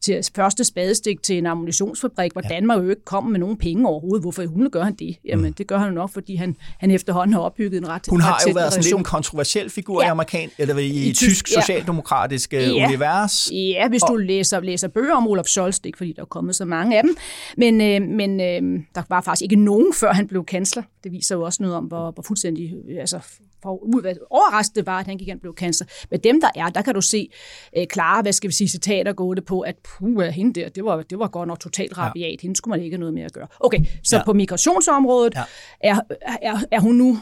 [0.00, 2.60] til første spadestik til en ammunitionsfabrik landdistrikt, hvor ja.
[2.60, 4.24] Danmark jo ikke kommer med nogen penge overhovedet.
[4.24, 5.16] Hvorfor hun gør han det?
[5.24, 5.52] Jamen, mm.
[5.52, 8.34] det gør han jo nok, fordi han, han efterhånden har opbygget en ret Hun har
[8.34, 9.00] ret jo været sådan lidt relation.
[9.00, 10.08] en kontroversiel figur ja.
[10.08, 11.60] i amerikan, eller i, I, I tysk, ja.
[11.60, 12.60] socialdemokratisk ja.
[12.60, 12.86] Ja.
[12.86, 13.50] univers.
[13.52, 16.26] Ja, hvis du læser, læser bøger om Olaf Scholz, det er ikke fordi, der er
[16.26, 17.16] kommet så mange af dem,
[17.56, 20.82] men, øh, men øh, der var faktisk ikke nogen, før han blev kansler.
[21.04, 23.18] Det viser jo også noget om, hvor, hvor fuldstændig øh, altså,
[23.62, 25.86] for, hvad overrasket det var, at han gik hen og blev kansler.
[26.10, 27.28] Men dem, der er, der kan du se
[27.78, 31.02] øh, klare, hvad skal vi sige, citater gående på, at puh, hende der, det var,
[31.02, 32.30] det var godt nok totalt rabiat.
[32.30, 32.36] Ja.
[32.42, 33.46] Hende skulle man ikke have noget med at gøre.
[33.60, 34.24] Okay, så Ja.
[34.24, 35.42] på migrationsområdet Ja.
[35.80, 36.00] er,
[36.42, 37.18] er, er hun nu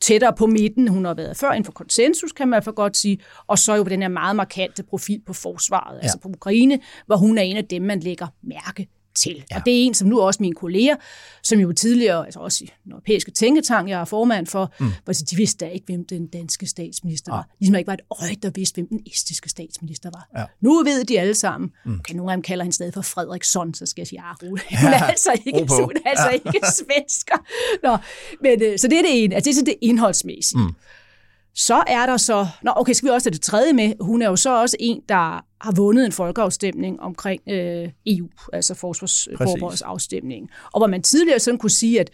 [0.00, 3.18] tættere på midten, hun har været før inden for konsensus, kan man for godt sige,
[3.46, 6.02] og så jo den her meget markante profil på forsvaret, ja.
[6.02, 8.88] altså på Ukraine, hvor hun er en af dem, man lægger mærke
[9.18, 9.44] til.
[9.50, 9.56] Ja.
[9.56, 10.96] Og det er en, som nu også mine kolleger,
[11.42, 14.86] som jo tidligere, altså også i den europæiske tænketank, jeg er formand for, mm.
[15.04, 17.48] hvor de vidste da ikke, hvem den danske statsminister var.
[17.60, 20.40] Ligesom ikke var et øje, der vidste, hvem den estiske statsminister var.
[20.40, 20.44] Ja.
[20.60, 21.70] Nu ved de alle sammen.
[21.84, 21.94] Mm.
[21.94, 24.64] Okay, nogle af dem kalder hende stadig for Fredriksson, så skal jeg sige, ah, rolig.
[24.80, 25.74] hun er altså ikke, ro på.
[25.88, 27.36] hun er altså ikke svensker.
[27.82, 27.96] Nå,
[28.42, 30.60] men, øh, så det er det ene, altså det er sådan det indholdsmæssige.
[30.60, 30.74] Mm.
[31.54, 34.28] Så er der så, nå okay, skal vi også have det tredje med, hun er
[34.28, 40.50] jo så også en, der har vundet en folkeafstemning omkring øh, EU, altså forsvarsforbeholdsafstemningen.
[40.72, 42.10] Og hvor man tidligere sådan kunne sige, at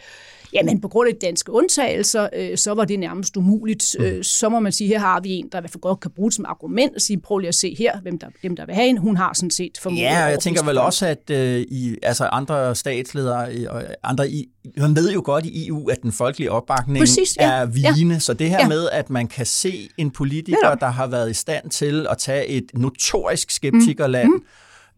[0.53, 3.95] jamen, på grund af de danske undtagelser, øh, så var det nærmest umuligt.
[3.99, 4.05] Mm.
[4.05, 6.11] Øh, så må man sige, her har vi en, der i hvert fald godt kan
[6.11, 8.65] bruge det som argument og sige, prøv lige at se her, hvem der, hvem der
[8.65, 8.97] vil have en.
[8.97, 12.25] Hun har sådan set formået Ja, og jeg tænker vel også, at øh, i, altså
[12.25, 14.45] andre statsledere og andre i,
[14.77, 17.51] man ved jo godt i EU, at den folkelige opbakning Præcis, ja.
[17.51, 18.67] er vigende, så det her Ja.
[18.67, 22.47] med, at man kan se en politiker, der har været i stand til at tage
[22.47, 24.43] et notorisk skeptikerland, mm.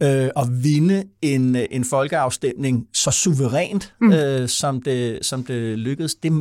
[0.04, 4.14] Øh, og vinde en, øh, en folkeafstemning så suverænt, mm.
[4.14, 6.32] øh, som, det, som det lykkedes, det,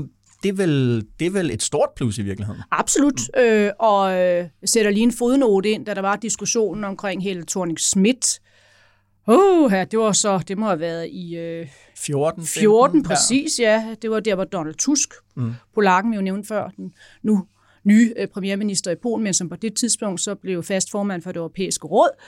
[0.42, 2.62] det, er vel, det er vel et stort plus i virkeligheden.
[2.70, 3.42] Absolut, mm.
[3.42, 7.80] øh, og øh, sætter lige en fodnote ind, da der var diskussionen omkring Helle thorning
[7.80, 8.40] Schmidt.
[9.28, 13.58] Oh, ja, det var så, det må have været i øh, 14, 14 15, præcis,
[13.58, 13.94] ja.
[14.02, 15.52] Det var der, hvor Donald Tusk, mm.
[15.74, 16.92] polakken vi jo nævnte før, den
[17.22, 17.46] nu
[17.84, 21.32] nye øh, premierminister i Polen, men som på det tidspunkt så blev fast formand for
[21.32, 22.08] det europæiske råd.
[22.18, 22.24] At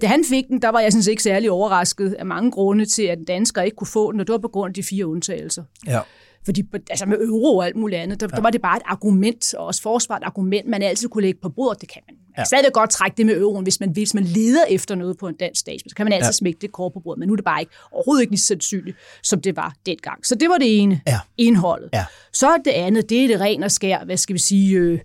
[0.00, 3.02] da han fik den, der var jeg synes ikke særlig overrasket af mange grunde til,
[3.02, 5.64] at danskere ikke kunne få den, og det var på grund af de fire undtagelser.
[5.86, 6.00] Ja.
[6.44, 8.36] Fordi altså med euro og alt muligt andet, der, ja.
[8.36, 11.38] der var det bare et argument, og også forsvar et argument, man altid kunne lægge
[11.42, 11.80] på bordet.
[11.80, 12.16] Det kan man.
[12.28, 15.18] Man kan stadig godt trække det med euroen, hvis man, hvis man leder efter noget
[15.18, 16.28] på en dansk stats, så kan man altid Ja.
[16.28, 16.32] ja.
[16.32, 18.46] smække det kort på bordet, men nu er det bare ikke overhovedet ikke lige så
[18.46, 20.26] sandsynligt, som det var dengang.
[20.26, 21.18] Så det var det ene, Ja.
[21.38, 21.90] indholdet.
[21.92, 22.04] Ja.
[22.32, 24.98] Så det andet, det er det ren og skær, hvad skal vi sige, øh,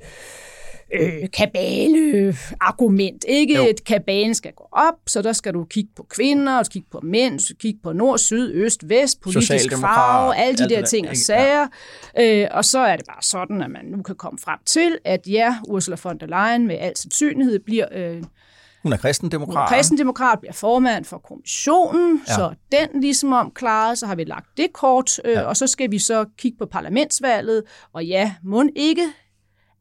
[0.94, 3.26] øh, kabale-argument.
[3.28, 3.64] Ikke Jo.
[3.70, 6.88] et kabalen skal gå op, så der skal du kigge på kvinder, du skal kigge
[6.92, 10.70] på mænd, du skal kigge på nord, syd, øst, vest, politisk farve, alle de alt
[10.70, 11.68] der det der, ting og sager.
[12.20, 15.28] Øh, og så er det bare sådan, at man nu kan komme frem til, at
[15.28, 18.24] ja, Ursula von der Leyen med al sandsynlighed bliver øh,
[18.84, 19.70] Hun er kristendemokrat.
[19.70, 22.32] kristendemokrat, bliver formand for kommissionen, Ja.
[22.32, 22.36] ja.
[22.36, 25.40] så den ligesom om klaret, så har vi lagt det kort, øh, Ja.
[25.40, 25.46] ja.
[25.46, 27.64] og så skal vi så kigge på parlamentsvalget,
[27.94, 29.04] og ja, må ikke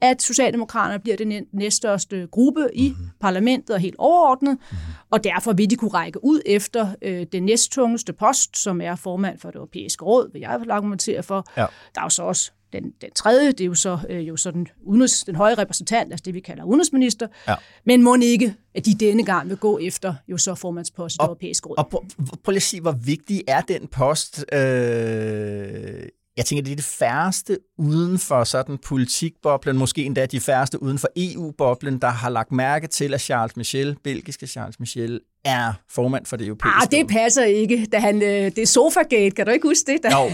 [0.01, 2.97] at Socialdemokraterne bliver den næ- næststørste gruppe i Mhm.
[2.99, 3.11] mm-hmm.
[3.21, 4.79] parlamentet og helt overordnet, mm-hmm.
[5.11, 9.39] og derfor vil de kunne række ud efter øh, den næsttungeste post, som er formand
[9.39, 11.47] for det europæiske råd, vil jeg argumentere for.
[11.57, 11.67] Ja.
[11.95, 14.51] Der er jo så også den, den tredje, det er jo så, øh, jo så
[14.51, 17.55] den, udenrigs, den høje repræsentant, altså det vi kalder udenrigsminister, Ja.
[17.85, 21.25] men må ikke, at de denne gang vil gå efter jo så formandspost i det
[21.25, 21.79] europæiske råd.
[21.79, 22.05] Og prøv,
[22.45, 24.45] prøv lige at sige, hvor vigtig er den post?
[24.53, 26.03] Øh,
[26.37, 30.99] jeg tænker, det er det færreste uden for sådan politikboblen, måske endda de færreste uden
[30.99, 36.27] for EU-boblen, der har lagt mærke til, at Charles Michel, belgiske Charles Michel, er formand
[36.27, 39.53] for det europæiske Ah, det passer ikke, da han, øh, det er Sofagate, kan du
[39.53, 40.03] ikke huske det?
[40.03, 40.31] Da Jo.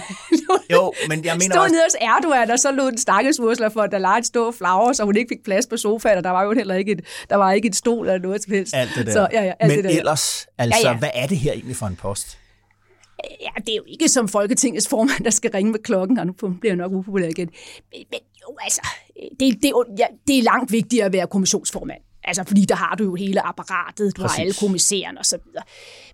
[0.73, 1.73] Jo, men jeg mener stod også...
[1.73, 4.95] nede hos Erdogan, og så lod den stakkels Ursula for, der lejede stå og flagre,
[4.95, 7.01] så hun ikke fik plads på sofaen, og der var jo heller ikke et,
[7.31, 8.75] der var ikke et stol eller noget som helst.
[8.75, 9.13] Alt det der.
[9.13, 9.99] Så, ja, ja, alt men det der.
[9.99, 10.91] ellers, altså, ja.
[10.91, 10.99] ja.
[10.99, 12.39] hvad er det her egentlig for en post?
[13.41, 16.33] Ja, det er jo ikke som Folketingets formand, der skal ringe med klokken, og nu
[16.33, 17.51] bliver jeg nok upopulær igen.
[17.93, 18.81] Men, jo, altså,
[19.41, 22.01] det, det, er ja, det er langt vigtigere at være kommissionsformand.
[22.25, 24.37] Altså, fordi der har du jo hele apparatet, du Præcis.
[24.37, 25.65] har alle kommissærerne og så videre.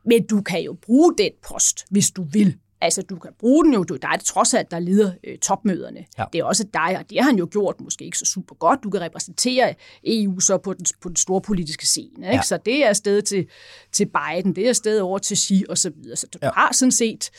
[0.05, 2.57] Men du kan jo bruge den post, hvis du vil.
[2.81, 5.39] Altså, du kan bruge den jo, du, der er det trods alt, der leder øh,
[5.39, 6.05] topmøderne.
[6.19, 6.25] Ja.
[6.33, 8.81] Det er også dig, og det har han jo gjort måske ikke så super godt.
[8.83, 9.75] Du kan repræsentere
[10.05, 12.27] EU så på den, på den store politiske scene.
[12.27, 12.35] Ikke?
[12.37, 12.43] Ja.
[12.43, 13.47] Så det er afsted til,
[13.93, 16.17] til Biden, det er afsted over til Xi og så videre.
[16.17, 16.51] Så du Ja.
[16.55, 17.31] har sådan set,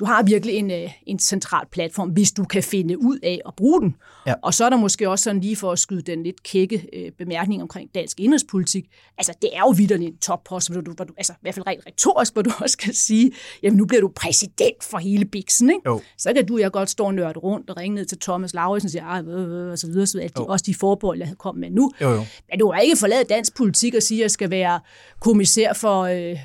[0.00, 3.52] du har virkelig en, øh, en central platform, hvis du kan finde ud af at
[3.56, 3.96] bruge den.
[4.26, 4.34] Ja.
[4.42, 7.12] Og så er der måske også sådan lige for at skyde den lidt kække øh,
[7.18, 8.84] bemærkning omkring dansk indrigspolitik.
[9.18, 11.66] Altså, det er jo vidderligt en toppost, hvor du, hvor du, altså i hvert fald
[11.66, 13.32] rent retorisk, hvor du også kan sige,
[13.62, 15.82] jamen nu bliver du præsident for hele biksen, ikke?
[15.86, 16.00] Jo.
[16.18, 18.86] Så kan du jeg godt stå og nørde rundt og ringe ned til Thomas Lauritsen
[18.86, 20.28] og sige, "Ej, øh, øh," og så videre, så videre.
[20.28, 20.46] De, Jo.
[20.46, 21.92] også de forbehold, jeg kom med nu.
[22.00, 22.24] Jo, jo.
[22.50, 24.80] Men du har ikke forladet dansk politik og sige, at jeg skal være
[25.20, 26.36] kommissær for, øh,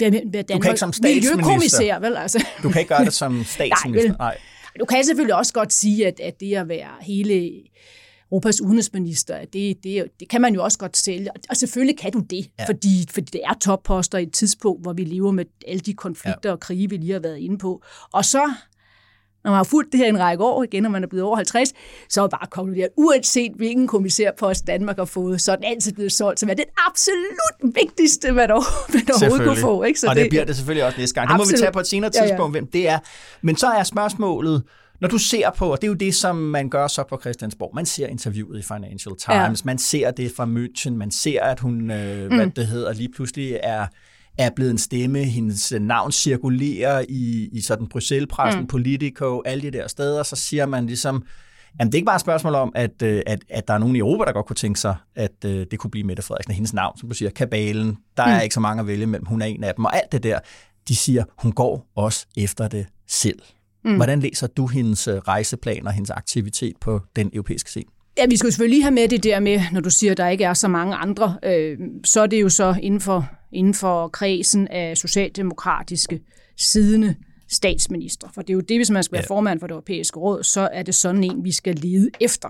[0.00, 1.98] være du kan ikke som statsminister.
[1.98, 2.16] vel?
[2.16, 2.46] Altså.
[2.62, 4.08] Du kan ikke gøre det som statsminister.
[4.08, 4.38] Nej, Nej.
[4.80, 7.62] Du kan selvfølgelig også godt sige, at, at det at være hele
[8.34, 11.28] Europas udenrigsminister, det, det, det kan man jo også godt sælge.
[11.50, 12.64] Og selvfølgelig kan du det, ja.
[12.66, 16.48] fordi, fordi det er topposter i et tidspunkt, hvor vi lever med alle de konflikter
[16.48, 16.52] ja.
[16.52, 17.82] og krige, vi lige har været inde på.
[18.12, 18.52] Og så
[19.44, 21.36] når man har fulgt det her en række år, igen når man er blevet over
[21.36, 21.72] 50,
[22.08, 26.12] så er bare konkluderet, uanset hvilken kommissærpost Danmark har fået, så er den altid blevet
[26.12, 29.82] solgt som er det absolut vigtigste, man, overhovedet kunne få.
[29.82, 30.00] Ikke?
[30.00, 31.28] Så og det, det bliver det selvfølgelig også næste gang.
[31.28, 32.50] Det må vi tage på et senere tidspunkt, ja, ja.
[32.50, 32.98] hvem det er.
[33.42, 34.62] Men så er spørgsmålet,
[35.00, 37.70] når du ser på, og det er jo det, som man gør så på Christiansborg,
[37.74, 39.64] man ser interviewet i Financial Times, ja.
[39.64, 42.36] man ser det fra München, man ser, at hun, øh, mm.
[42.36, 43.86] hvad det hedder, lige pludselig er
[44.38, 45.18] er blevet en stemme.
[45.18, 48.66] Hendes navn cirkulerer i, i sådan Bruxelles-pressen, mm.
[48.66, 50.22] Politico, alle de der steder.
[50.22, 51.24] Så siger man ligesom,
[51.78, 53.96] Jamen, det er ikke bare et spørgsmål om, at, øh, at, at der er nogen
[53.96, 56.54] i Europa, der godt kunne tænke sig, at uh, det kunne blive Mette Frederiksen.
[56.54, 58.32] Hendes navn, som du siger, kabalen, der mm.
[58.32, 59.26] er ikke så mange at vælge mellem.
[59.26, 59.84] Hun er en af dem.
[59.84, 60.38] Og alt det der,
[60.88, 63.38] de siger, hun går også efter det selv.
[63.84, 63.96] Mm.
[63.96, 67.86] Hvordan læser du hendes øh, rejseplan og hendes aktivitet på den europæiske scene?
[68.18, 70.16] Ja, vi skal jo selvfølgelig lige have med det der med, når du siger, at
[70.16, 73.74] der ikke er så mange andre, øh, så er det jo så inden for, inden
[73.74, 76.20] for kredsen af socialdemokratiske
[76.56, 77.14] siddende
[77.48, 78.28] statsminister.
[78.34, 80.68] For det er jo det, hvis man skal være formand for det europæiske råd, så
[80.72, 82.48] er det sådan en, vi skal lede efter.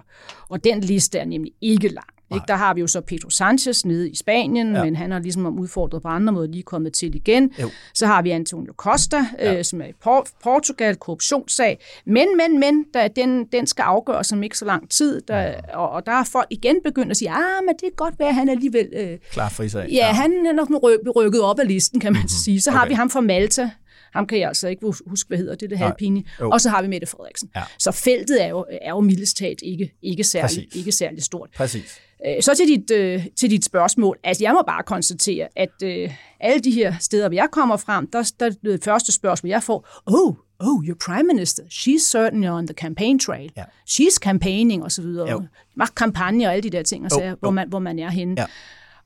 [0.49, 2.14] Og den liste er nemlig ikke lang.
[2.35, 2.45] Ikke?
[2.49, 4.85] Der har vi jo så Pedro Sanchez nede i Spanien, ja.
[4.85, 7.51] men han har ligesom udfordret på andre måder lige kommet til igen.
[7.63, 7.71] Jo.
[7.95, 9.59] Så har vi Antonio Costa, ja.
[9.59, 11.79] øh, som er i Por- Portugal, korruptionssag.
[12.07, 15.77] Men, men, men, der, den, den skal afgøres om ikke så lang tid, der, ja.
[15.77, 18.29] og, og der er folk igen begyndt at sige, ah, men det er godt være,
[18.29, 18.89] at han alligevel...
[18.93, 19.87] Øh, Klar for sig.
[19.91, 20.69] Ja, ja, han er nok
[21.17, 22.29] rykket op af listen, kan man mm-hmm.
[22.29, 22.61] sige.
[22.61, 22.79] Så okay.
[22.79, 23.71] har vi ham fra Malta,
[24.15, 26.23] ham kan jeg altså ikke huske, hvad hedder det, det halvpine.
[26.39, 27.51] Og så har vi Mette Frederiksen.
[27.57, 27.63] Ja.
[27.79, 31.49] Så feltet er jo, er jo mildest talt ikke, ikke, særlig, ikke særlig stort.
[31.57, 32.01] Præcis.
[32.27, 34.19] Øh, så til dit, øh, til dit spørgsmål.
[34.25, 36.11] Altså, jeg må bare konstatere, at øh,
[36.41, 39.89] alle de her steder, hvor jeg kommer frem, der, der det første spørgsmål, jeg får,
[40.07, 43.53] oh, oh, your prime minister, she's certainly on the campaign trail.
[43.57, 43.65] Ja.
[43.91, 45.47] She's campaigning, og så videre.
[45.75, 48.11] Magt kampagne og alle de der ting, og så, oh, hvor, man, hvor man er
[48.11, 48.35] henne.
[48.39, 48.47] Ja.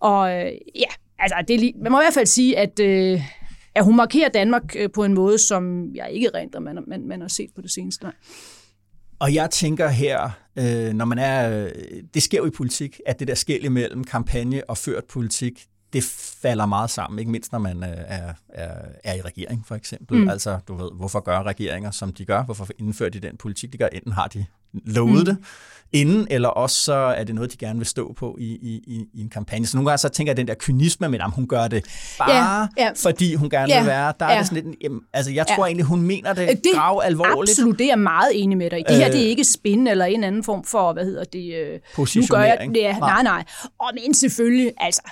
[0.01, 0.89] Og øh, ja,
[1.19, 3.21] altså, det, man må i hvert fald sige, at, øh,
[3.75, 7.21] at hun markerer Danmark øh, på en måde, som jeg ikke rent, man, man, man
[7.21, 8.05] har set på det seneste.
[8.05, 8.13] Nej.
[9.21, 11.71] Og jeg tænker her, øh, når man er, øh,
[12.15, 16.05] det sker jo i politik, at det der skæld imellem kampagne og ført politik, det
[16.43, 18.75] falder meget sammen, ikke mindst når man øh, er, er,
[19.05, 20.19] er i regering, for eksempel.
[20.19, 20.29] Mm.
[20.29, 22.43] Altså, du ved, hvorfor gør regeringer, som de gør?
[22.43, 23.87] Hvorfor indfører de den politik, de gør?
[23.87, 25.25] Enten har de lovet mm.
[25.25, 25.37] det
[25.93, 29.21] inden, eller også så er det noget, de gerne vil stå på i, i, i
[29.21, 29.67] en kampagne.
[29.67, 31.85] Så nogle gange så tænker jeg, den der kynisme med, at hun gør det
[32.19, 32.91] bare, ja, ja.
[32.97, 34.13] fordi hun gerne ja, vil være.
[34.21, 34.39] Der er ja.
[34.39, 35.69] det sådan lidt, jamen, altså jeg tror ja.
[35.69, 37.51] egentlig, hun mener det, det grav alvorligt.
[37.51, 39.31] Absolut, det er jeg meget enig med dig Det her, det er øh.
[39.31, 41.55] ikke spin eller en anden form for, hvad hedder det?
[41.55, 42.31] Øh, Positionering.
[42.31, 43.45] Nu gør jeg, det, nej, nej.
[43.79, 45.03] Og men selvfølgelig, altså,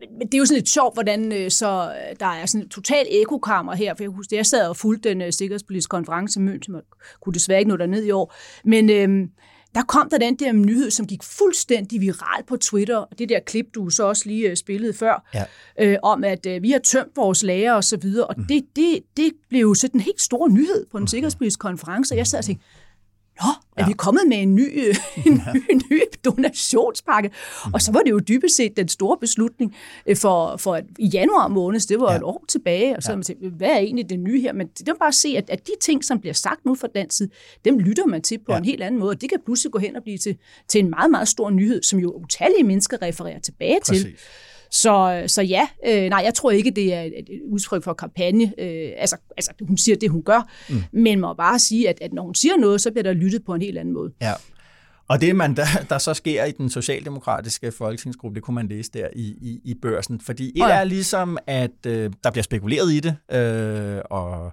[0.00, 3.08] det er jo sådan lidt sjovt, hvordan øh, så øh, der er sådan et totalt
[3.10, 6.76] ekokammer her, for jeg husker, jeg sad og fulgte den øh, sikkerhedspolitiske konference i München,
[6.76, 6.82] og
[7.20, 8.34] kunne desværre ikke nå derned i år,
[8.64, 9.28] men øh,
[9.74, 13.40] der kom der den der nyhed, som gik fuldstændig viral på Twitter, og det der
[13.40, 15.44] klip, du så også lige spillede før, ja.
[15.80, 18.44] øh, om at øh, vi har tømt vores lager og så videre, og mm.
[18.44, 21.06] det, det, det blev jo sådan en helt stor nyhed på en mm.
[21.06, 22.66] sikkerhedspolitisk konference, og jeg sad og tænkte,
[23.40, 23.86] Nå, er ja.
[23.86, 24.68] vi kommet med en ny,
[25.26, 27.28] en ny, en ny donationspakke?
[27.66, 27.74] Mm.
[27.74, 29.76] Og så var det jo dybest set den store beslutning
[30.06, 32.16] øh, for, for et, i januar måned, det var ja.
[32.16, 33.16] et år tilbage, og så ja.
[33.16, 34.52] man tænkte, hvad er egentlig det nye her?
[34.52, 36.88] Men det er bare at se, at, at de ting, som bliver sagt nu fra
[36.94, 37.30] den side,
[37.64, 38.58] dem lytter man til på ja.
[38.58, 40.36] en helt anden måde, og det kan pludselig gå hen og blive til,
[40.68, 44.02] til en meget, meget stor nyhed, som jo utallige mennesker refererer tilbage Præcis.
[44.02, 44.16] til.
[44.72, 48.52] Så, så ja, øh, nej, jeg tror ikke, det er et, udtryk for kampagne.
[48.58, 50.82] Øh, altså, altså, hun siger det, hun gør, mm.
[50.92, 53.54] men må bare sige, at, at når hun siger noget, så bliver der lyttet på
[53.54, 54.12] en helt anden måde.
[54.20, 54.32] Ja.
[55.08, 58.90] Og det, man der, der så sker i den socialdemokratiske folketingsgruppe, det kunne man læse
[58.94, 60.20] der i, i, i børsen.
[60.20, 64.52] Fordi et er ligesom, at øh, der bliver spekuleret i det, øh, og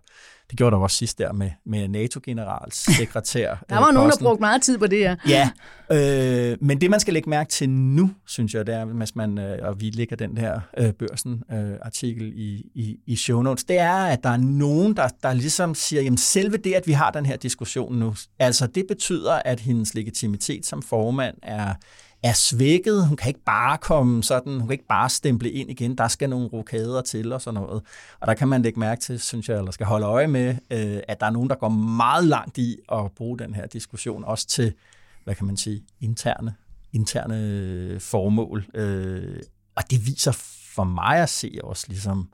[0.49, 3.55] det gjorde der også sidst der med, med NATO-generalsekretær.
[3.69, 5.15] der var øh, nogen, der brugte meget tid på det her.
[5.27, 5.49] Ja,
[5.91, 9.37] øh, men det man skal lægge mærke til nu, synes jeg, det er, hvis man,
[9.37, 13.79] øh, og vi lægger den her øh, børsen-artikel øh, i, i, i show notes, det
[13.79, 17.11] er, at der er nogen, der, der ligesom siger, jamen selve det, at vi har
[17.11, 21.73] den her diskussion nu, altså det betyder, at hendes legitimitet som formand er
[22.23, 23.07] er svækket.
[23.07, 25.95] Hun kan ikke bare komme sådan, hun kan ikke bare stemple ind igen.
[25.97, 27.83] Der skal nogle rokader til og sådan noget.
[28.19, 30.99] Og der kan man lægge mærke til, synes jeg, eller skal holde øje med, øh,
[31.07, 34.47] at der er nogen, der går meget langt i at bruge den her diskussion, også
[34.47, 34.73] til,
[35.23, 36.55] hvad kan man sige, interne,
[36.93, 38.65] interne formål.
[38.73, 39.39] Øh,
[39.75, 40.31] og det viser
[40.75, 42.29] for mig at se også ligesom,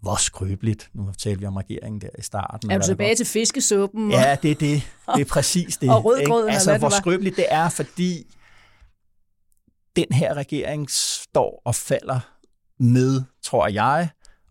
[0.00, 0.90] hvor skrøbeligt.
[0.94, 2.70] Nu talte vi om regeringen der i starten.
[2.70, 4.10] Er du tilbage til fiskesuppen?
[4.10, 4.82] Ja, det er det.
[5.14, 5.90] Det er præcis det.
[5.90, 6.48] og rødgrøden.
[6.50, 8.26] Altså, hvor skrøbeligt det er, fordi
[9.96, 12.20] den her regering står og falder
[12.78, 14.08] med, tror jeg,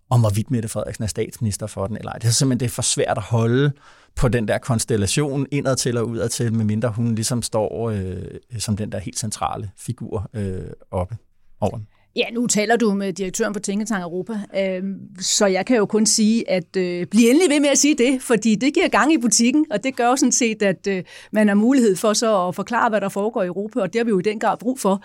[0.10, 2.18] om hvorvidt Mette Frederiksen er statsminister for den eller ej.
[2.18, 3.72] Det er simpelthen det er for svært at holde
[4.16, 8.24] på den der konstellation indad til og udad til, medmindre hun ligesom står øh,
[8.60, 11.18] som den der helt centrale figur øh, oppe
[11.60, 11.88] over den.
[12.16, 14.84] Ja, nu taler du med direktøren for Tænketang Europa, øh,
[15.20, 18.22] så jeg kan jo kun sige, at øh, bliv endelig ved med at sige det,
[18.22, 21.48] fordi det giver gang i butikken, og det gør jo sådan set, at øh, man
[21.48, 24.10] har mulighed for så at forklare, hvad der foregår i Europa, og det har vi
[24.10, 25.04] jo i den grad brug for.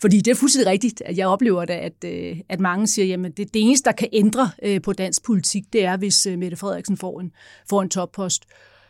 [0.00, 3.36] Fordi det er fuldstændig rigtigt, at jeg oplever det, at, øh, at mange siger, at
[3.36, 6.56] det, det eneste, der kan ændre øh, på dansk politik, det er, hvis øh, Mette
[6.56, 7.32] Frederiksen får en,
[7.70, 8.44] får en toppost.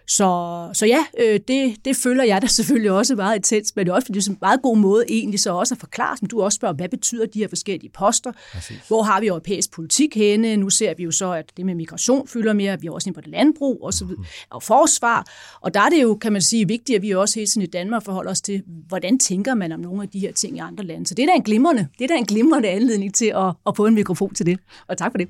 [0.08, 3.90] Så, så ja, øh, det, det føler jeg da selvfølgelig også meget intens, men det
[3.90, 6.28] er også fordi det er en meget god måde egentlig så også at forklare, som
[6.28, 8.32] du også spørger, hvad betyder de her forskellige poster?
[8.52, 8.76] Præcis.
[8.88, 10.56] Hvor har vi europæisk politik henne?
[10.56, 13.16] Nu ser vi jo så, at det med migration fylder mere, vi er også inde
[13.16, 15.26] på det landbrug og, så videre, og forsvar.
[15.60, 17.66] Og der er det jo, kan man sige, vigtigt, at vi også hele tiden i
[17.66, 20.84] Danmark forholder os til, hvordan tænker man om nogle af de her ting i andre
[20.84, 21.06] lande.
[21.06, 23.76] Så det er da en glimrende, det er da en glimrende anledning til at, at
[23.76, 24.58] få en mikrofon til det.
[24.88, 25.28] Og tak for det.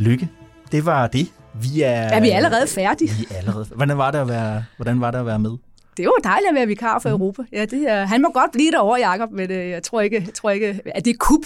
[0.00, 0.28] Lykke.
[0.72, 1.26] Det var det.
[1.54, 3.10] Vi er, er vi allerede færdige?
[3.10, 3.64] Vi er allerede.
[3.64, 5.50] Hvordan var det at være, hvordan var det at være med?
[5.96, 7.14] Det var dejligt at være vikar for mm.
[7.14, 7.42] Europa.
[7.52, 10.34] Ja, det er, han må godt blive derovre, Jacob, men øh, jeg tror ikke, jeg
[10.34, 11.40] tror ikke at det er kup.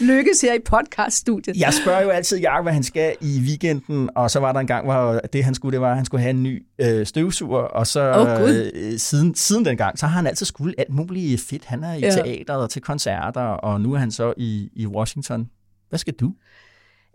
[0.10, 1.56] lykkes her i podcaststudiet.
[1.56, 4.66] Jeg spørger jo altid Jacob, hvad han skal i weekenden, og så var der en
[4.66, 7.60] gang, hvor det han skulle, det var, at han skulle have en ny øh, støvsuger,
[7.60, 11.40] og så oh, øh, siden, siden den gang, så har han altid skulle alt muligt
[11.40, 11.64] fedt.
[11.64, 12.10] Han er i ja.
[12.10, 15.50] teateret og til koncerter, og nu er han så i, i Washington.
[15.90, 16.32] Hvad skal du?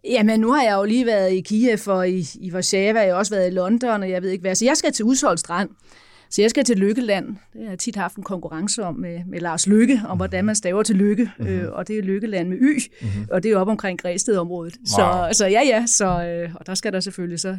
[0.09, 3.19] Jamen, nu har jeg jo lige været i Kiev og i, i Warszawa, jeg har
[3.19, 4.55] også været i London, og jeg ved ikke hvad.
[4.55, 5.69] Så jeg skal til Udsolgt Strand.
[6.29, 7.27] Så jeg skal til Lykkeland.
[7.27, 10.55] Det har jeg tit haft en konkurrence om med, med Lars Lykke, om hvordan man
[10.55, 11.31] staver til Lykke.
[11.39, 11.53] Mm-hmm.
[11.53, 13.27] Øh, og det er Lykkeland med Y, mm-hmm.
[13.31, 14.75] og det er op omkring Græsted-området.
[14.77, 14.85] Wow.
[14.85, 17.57] Så, så ja, ja, så, øh, og der skal der selvfølgelig så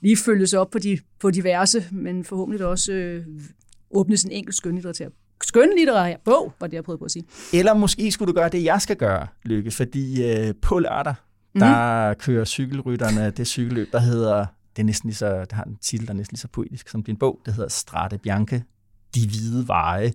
[0.00, 3.24] lige følges op på, de, på diverse, men forhåbentlig også øh,
[3.90, 5.08] åbnes en enkelt skønlitterær
[5.44, 7.24] skønlitterær bog, var det, jeg prøvede på at sige.
[7.52, 11.14] Eller måske skulle du gøre det, jeg skal gøre, Lykke, fordi øh, på lørdag,
[11.54, 11.70] Mm-hmm.
[11.70, 14.46] Der kører cykelrytterne det cykelløb, der hedder,
[14.76, 16.88] det er næsten lige så, det har en titel, der er næsten lige så poetisk
[16.88, 18.62] som din bog, det hedder Strade Bianche,
[19.14, 20.12] De Hvide Veje.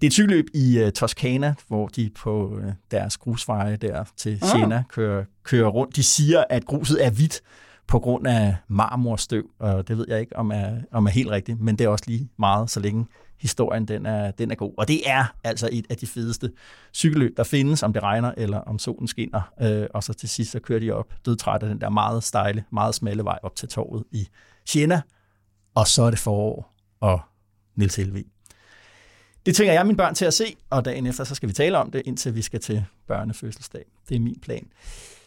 [0.00, 4.38] Det er et cykelløb i uh, Toskana, hvor de på uh, deres grusveje der til
[4.42, 4.48] ah.
[4.48, 4.82] Siena oh.
[4.88, 5.96] kører, kører rundt.
[5.96, 7.40] De siger, at gruset er hvidt
[7.86, 11.60] på grund af marmorstøv, og det ved jeg ikke, om er, om er helt rigtigt,
[11.60, 13.06] men det er også lige meget, så længe
[13.40, 14.74] historien den er, den er god.
[14.76, 16.52] Og det er altså et af de fedeste
[16.94, 19.52] cykelløb, der findes, om det regner eller om solen skinner.
[19.62, 22.64] Øh, og så til sidst, så kører de op dødtræt af den der meget stejle,
[22.72, 24.28] meget smalle vej op til torvet i
[24.64, 25.02] Siena.
[25.74, 27.20] Og så er det forår og
[27.76, 28.24] Nils Helvig.
[29.46, 31.78] Det tvinger jeg mine børn til at se, og dagen efter så skal vi tale
[31.78, 33.84] om det, indtil vi skal til børnefødselsdag.
[34.08, 34.66] Det er min plan.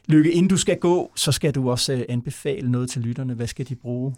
[0.08, 3.34] Lykke, inden du skal gå, så skal du også øh, anbefale noget til lytterne.
[3.34, 4.16] Hvad skal de bruge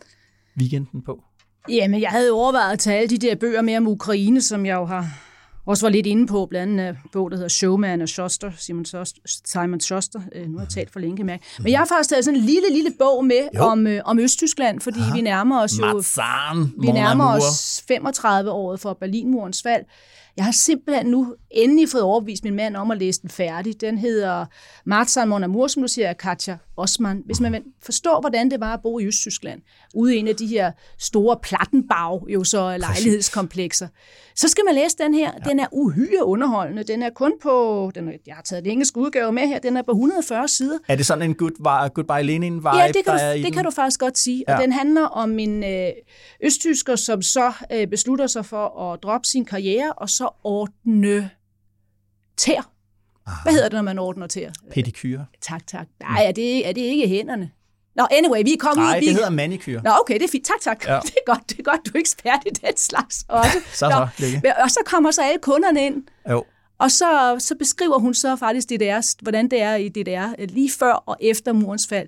[0.57, 1.23] weekenden på?
[1.69, 4.75] Jamen, jeg havde overvejet at tage alle de der bøger mere om Ukraine, som jeg
[4.75, 5.07] jo har
[5.65, 9.21] også var lidt inde på, blandt andet bog, der hedder Showman og Schuster, Simon, Schuster,
[9.45, 10.19] Simon Schuster.
[10.35, 11.37] Øh, nu har jeg talt for længe, med.
[11.59, 14.79] Men jeg har faktisk taget sådan en lille, lille bog med om, øh, om Østtyskland,
[14.79, 15.13] fordi Aha.
[15.15, 15.93] vi nærmer os jo...
[15.93, 19.83] Matzahn, vi nærmer os 35 året for Berlinmurens fald.
[20.37, 23.81] Jeg har simpelthen nu endelig fået overbevist min mand om at læse den færdig.
[23.81, 24.45] Den hedder
[24.85, 27.21] Marzahn Mon Amour, som du siger, Katja Osman.
[27.25, 29.61] Hvis man forstår, hvordan det var at bo i Østtyskland,
[29.93, 33.87] ude i en af de her store Plattenbau, jo så lejlighedskomplekser,
[34.35, 35.31] så skal man læse den her.
[35.45, 35.49] Ja.
[35.49, 36.83] Den er uhyre underholdende.
[36.83, 39.77] Den er kun på, den er, jeg har taget den engelske udgave med her, den
[39.77, 40.77] er på 140 sider.
[40.87, 43.99] Er det sådan en good, Goodbye Lenin-vibe, Ja, det kan, du, det kan du faktisk
[43.99, 44.43] godt sige.
[44.47, 44.55] Ja.
[44.55, 45.89] Og den handler om en øh,
[46.43, 51.29] østtysker, som så øh, beslutter sig for at droppe sin karriere, og så ordne
[52.37, 52.71] tær.
[53.43, 54.51] Hvad hedder det, når man ordner tær?
[54.71, 55.25] Pedikyre.
[55.41, 55.87] Tak, tak.
[55.99, 57.51] Nej, er det, er det ikke hænderne?
[57.95, 58.91] Nå, anyway, vi er kommet Nej, ud...
[58.91, 59.81] Nej, det hedder manikyr.
[59.81, 60.45] Nå, okay, det er fint.
[60.45, 60.87] Tak, tak.
[60.87, 60.99] Ja.
[61.05, 63.51] Det er godt, det er godt, du er ekspert i den slags også.
[63.51, 63.89] så, så,
[64.43, 66.03] Nå, og så kommer så alle kunderne ind.
[66.29, 66.45] Jo.
[66.79, 70.93] Og så, så beskriver hun så faktisk DDR, hvordan det er i DDR lige før
[70.93, 72.07] og efter murens fald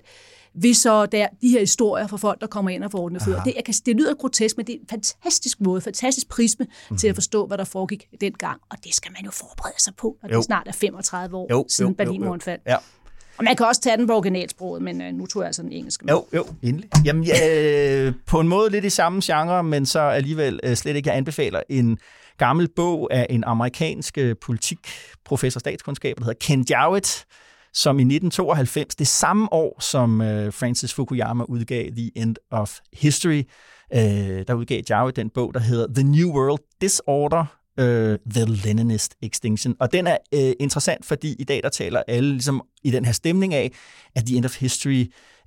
[0.62, 3.42] ved så der, de her historier fra folk, der kommer ind og får ordnet fødder.
[3.42, 6.98] Det, jeg kan, det lyder grotesk, men det er en fantastisk måde, fantastisk prisme mm-hmm.
[6.98, 8.60] til at forstå, hvad der foregik dengang.
[8.70, 10.36] Og det skal man jo forberede sig på, når jo.
[10.36, 12.62] det snart er 35 år jo, siden Berlinmuren faldt.
[12.66, 12.76] Ja.
[13.38, 15.72] Og man kan også tage den på originalsproget, men øh, nu tror jeg altså den
[15.72, 16.14] engelske med.
[16.14, 16.90] Jo, jo, endelig.
[17.04, 20.96] Jamen, ja, øh, på en måde lidt i samme genre, men så alligevel øh, slet
[20.96, 21.98] ikke, jeg anbefaler en
[22.38, 27.24] gammel bog af en amerikansk øh, politikprofessor statskundskab, der hedder Ken Jowett,
[27.74, 33.42] som i 1992, det samme år som øh, Francis Fukuyama udgav The End of History,
[33.94, 34.00] øh,
[34.48, 37.44] der udgav Jowett den bog, der hedder The New World Disorder,
[37.78, 37.84] uh,
[38.34, 39.76] The Leninist Extinction.
[39.80, 43.12] Og den er uh, interessant, fordi i dag der taler alle ligesom i den her
[43.12, 43.72] stemning af,
[44.14, 45.04] at The End of History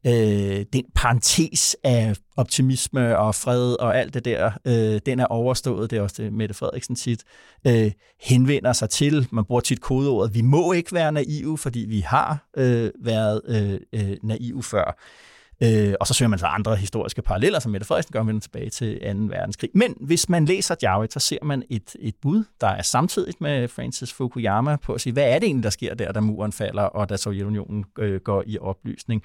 [0.07, 5.91] øh, den parentes af optimisme og fred og alt det der, øh, den er overstået.
[5.91, 7.23] Det er også det, Mette Frederiksen tit
[7.67, 7.91] øh,
[8.21, 9.27] henvender sig til.
[9.31, 13.79] Man bruger tit kodeordet, vi må ikke være naive, fordi vi har øh, været øh,
[13.93, 14.97] øh, naive før.
[15.63, 18.69] Øh, og så søger man så andre historiske paralleller, som Mette Frederiksen gør, vender tilbage
[18.69, 19.07] til 2.
[19.07, 19.69] verdenskrig.
[19.73, 23.67] Men hvis man læser Djavit, så ser man et, et bud, der er samtidig med
[23.67, 26.83] Francis Fukuyama på at sige, hvad er det egentlig, der sker der, da muren falder,
[26.83, 29.23] og da Sovjetunionen øh, går i oplysning.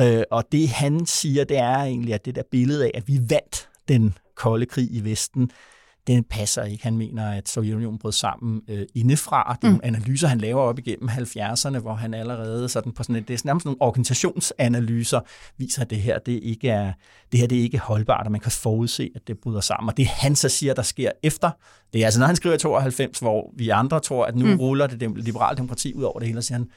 [0.00, 3.20] Øh, og det han siger, det er egentlig, at det der billede af, at vi
[3.28, 5.50] vandt den kolde krig i Vesten,
[6.06, 6.84] den passer ikke.
[6.84, 9.56] Han mener, at Sovjetunionen brød sammen øh, indefra.
[9.62, 9.74] Det er mm.
[9.74, 13.34] nogle analyser, han laver op igennem 70'erne, hvor han allerede sådan på sådan et, det
[13.34, 15.20] er nærmest nogle organisationsanalyser,
[15.58, 16.92] viser, at det her, det ikke er,
[17.32, 19.88] det her det er ikke holdbart, og man kan forudse, at det bryder sammen.
[19.88, 21.50] Og det han så siger, der sker efter,
[21.92, 24.56] det er altså, når han skriver 92, hvor vi andre tror, at nu mm.
[24.56, 26.68] ruller det liberale demokrati ud over det hele, og siger han,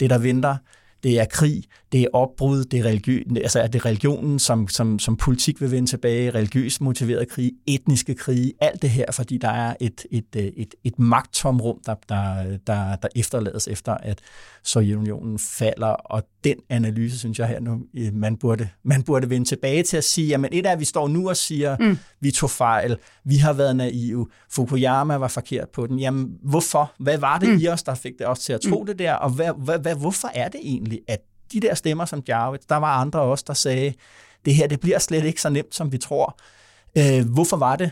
[0.00, 0.56] det der venter,
[1.02, 4.98] det er krig, det er opbrud, det er, religion, altså er det religionen, som, som,
[4.98, 9.48] som politik vil vende tilbage, religiøst motiveret krig, etniske krige, alt det her, fordi der
[9.48, 14.18] er et, et, et, et magttomrum, der, der, der, der efterlades efter, at
[14.64, 19.48] Sovjetunionen falder, og den analyse, synes jeg her nu, øh, man burde, man burde vende
[19.48, 21.98] tilbage til at sige, jamen et af, at vi står nu og siger, mm.
[22.20, 26.92] vi tog fejl, vi har været naive, Fukuyama var forkert på den, jamen hvorfor?
[26.98, 27.58] Hvad var det mm.
[27.58, 28.86] i os, der fik det også til at tro mm.
[28.86, 31.20] det der, og hvad, hvad, hvad, hvorfor er det egentlig, at
[31.52, 33.94] de der stemmer som Jarvis, der var andre også, der sagde,
[34.44, 36.38] det her, det bliver slet ikke så nemt, som vi tror.
[36.98, 37.90] Øh, hvorfor var det,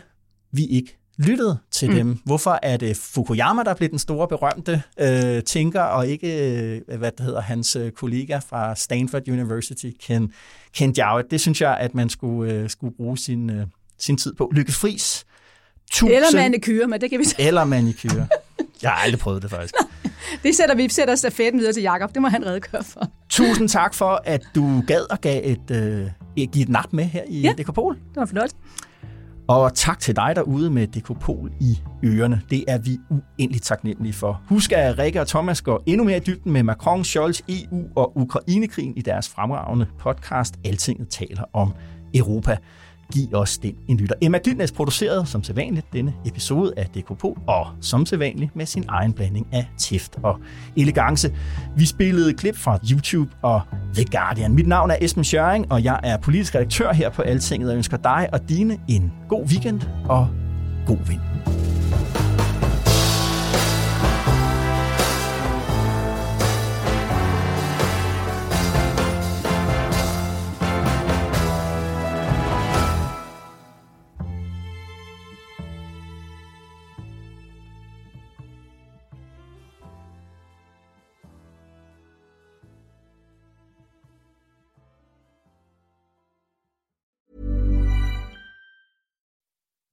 [0.51, 1.95] vi ikke lyttede til mm.
[1.95, 2.19] dem?
[2.25, 6.51] Hvorfor er det Fukuyama, der blev den store berømte øh, tænker, og ikke,
[6.87, 10.33] øh, hvad det hedder, hans øh, kollega fra Stanford University, Ken,
[10.73, 11.31] Ken Jowett?
[11.31, 14.51] Det synes jeg, at man skulle, øh, skulle bruge sin, øh, sin tid på.
[14.53, 15.25] Lykke Friis.
[15.91, 18.27] Tusind, eller manikyre, men det kan vi Eller manikyre.
[18.81, 19.73] Jeg har aldrig prøvet det faktisk.
[20.43, 22.13] det sætter vi sætter stafetten videre til Jakob.
[22.13, 23.07] Det må han redegøre for.
[23.29, 27.23] Tusind tak for, at du gad og gav et, øh, give et nap med her
[27.27, 27.95] i ja, Dekopol.
[27.95, 28.51] det var flot.
[29.47, 32.41] Og tak til dig derude med Dekopol i ørerne.
[32.49, 34.41] Det er vi uendeligt taknemmelige for.
[34.49, 38.17] Husk, at Rikke og Thomas går endnu mere i dybden med Macron, Scholz, EU og
[38.17, 41.73] Ukrainekrigen i deres fremragende podcast Altinget taler om
[42.15, 42.57] Europa
[43.13, 44.15] giv os den en lytter.
[44.21, 49.13] Emma Dynæs producerede som sædvanligt denne episode af Dekopol, og som sædvanligt med sin egen
[49.13, 50.39] blanding af tæft og
[50.77, 51.35] elegance.
[51.77, 53.61] Vi spillede klip fra YouTube og
[53.95, 54.53] The Guardian.
[54.53, 57.97] Mit navn er Esben Schøring, og jeg er politisk redaktør her på Altinget, og ønsker
[57.97, 60.27] dig og dine en god weekend og
[60.85, 61.19] god vind.